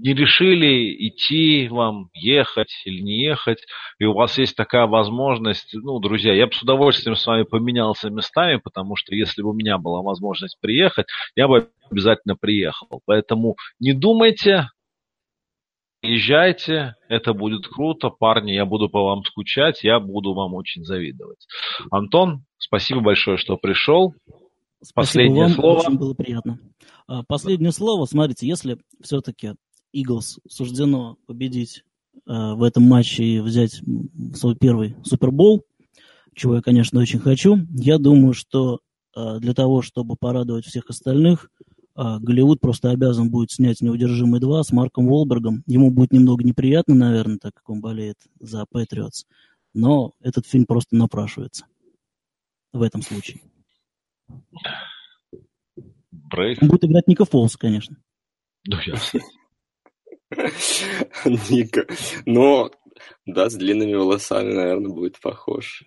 [0.05, 3.65] не решили идти вам, ехать или не ехать,
[3.99, 8.11] и у вас есть такая возможность, ну, друзья, я бы с удовольствием с вами поменялся
[8.11, 13.01] местами, потому что если бы у меня была возможность приехать, я бы обязательно приехал.
[13.07, 14.69] Поэтому не думайте,
[16.03, 21.47] езжайте, это будет круто, парни, я буду по вам скучать, я буду вам очень завидовать.
[21.91, 24.13] Антон, спасибо большое, что пришел.
[24.83, 25.79] Спасибо Последнее вам, слово.
[25.79, 26.59] Очень было приятно.
[27.07, 29.55] А, последнее слово, смотрите, если все-таки
[29.95, 31.85] Иглс суждено победить
[32.27, 33.81] э, в этом матче и взять
[34.35, 35.63] свой первый Супербол,
[36.35, 37.59] чего я, конечно, очень хочу.
[37.71, 38.81] Я думаю, что
[39.17, 41.49] э, для того, чтобы порадовать всех остальных,
[41.97, 45.63] э, Голливуд просто обязан будет снять «Неудержимый 2» с Марком Волбергом.
[45.67, 49.25] Ему будет немного неприятно, наверное, так как он болеет за Патриотс.
[49.75, 51.67] Но этот фильм просто напрашивается
[52.73, 53.41] в этом случае.
[56.11, 56.61] Брейк.
[56.63, 57.97] Он будет играть Ника Фолс, конечно.
[58.67, 59.21] Ну, ясно.
[61.25, 61.87] Ника.
[62.27, 62.71] Но,
[63.27, 65.85] да, с длинными волосами, наверное, будет похож.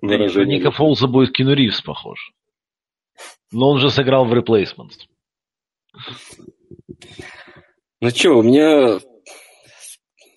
[0.00, 0.58] Выражение...
[0.58, 2.32] Ника Фолза будет Кину Ривз похож.
[3.50, 5.08] Но он же сыграл в Replacements.
[8.00, 9.00] Ну что, у меня...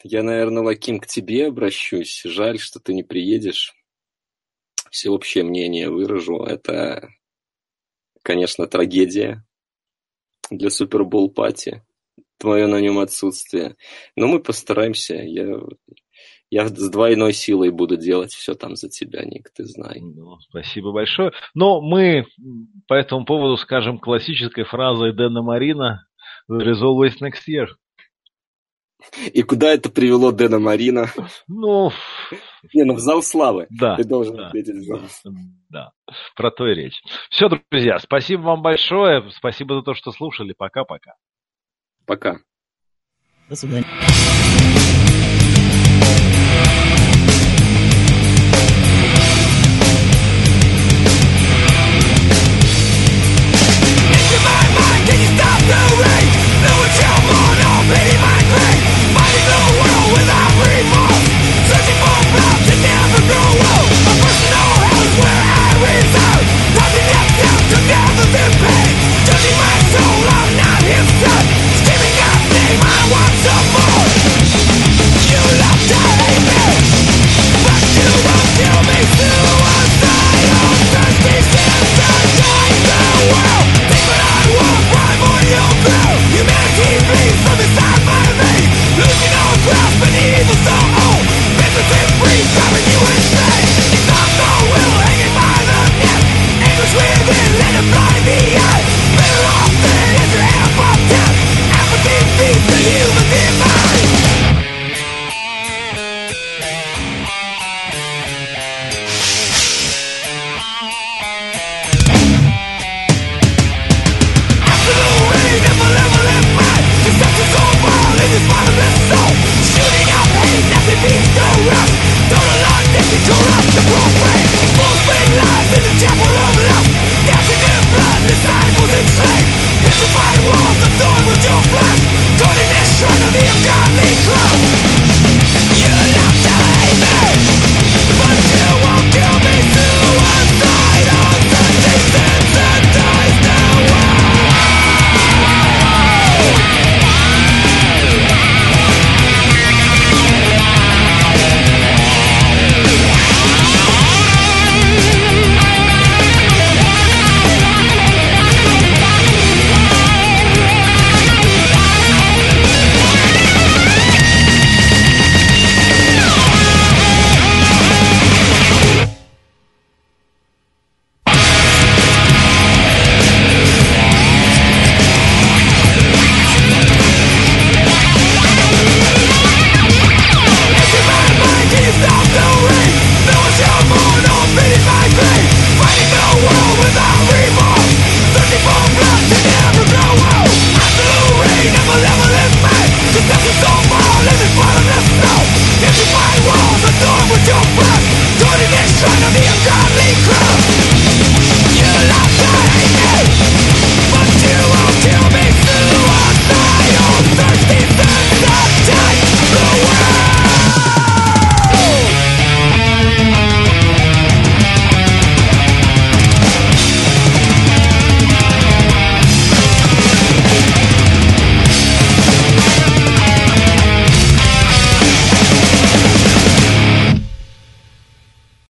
[0.03, 2.21] Я, наверное, Лаким, к тебе обращусь.
[2.25, 3.73] Жаль, что ты не приедешь.
[4.91, 6.43] Всеобщее мнение выражу.
[6.43, 7.09] Это,
[8.21, 9.43] конечно, трагедия
[10.51, 11.83] для Супербол пати
[12.37, 13.75] твое на нем отсутствие.
[14.15, 15.15] Но мы постараемся.
[15.15, 15.59] Я,
[16.49, 20.01] я с двойной силой буду делать все там за тебя, Ник, ты знаешь.
[20.01, 21.31] Ну, спасибо большое.
[21.53, 22.25] Но мы
[22.87, 26.07] по этому поводу скажем классической фразой Дэна Марина
[26.49, 27.67] «There is always next year».
[29.33, 31.07] И куда это привело Дэна Марина?
[31.47, 31.91] Ну...
[32.73, 33.67] Не, ну в зал славы.
[33.69, 33.95] Да.
[33.95, 34.99] Ты должен да, ответить за...
[35.69, 35.91] Да,
[36.35, 36.99] про то и речь.
[37.29, 39.29] Все, друзья, спасибо вам большое.
[39.31, 40.55] Спасибо за то, что слушали.
[40.57, 41.13] Пока-пока.
[42.05, 42.39] Пока.
[43.49, 43.85] До свидания.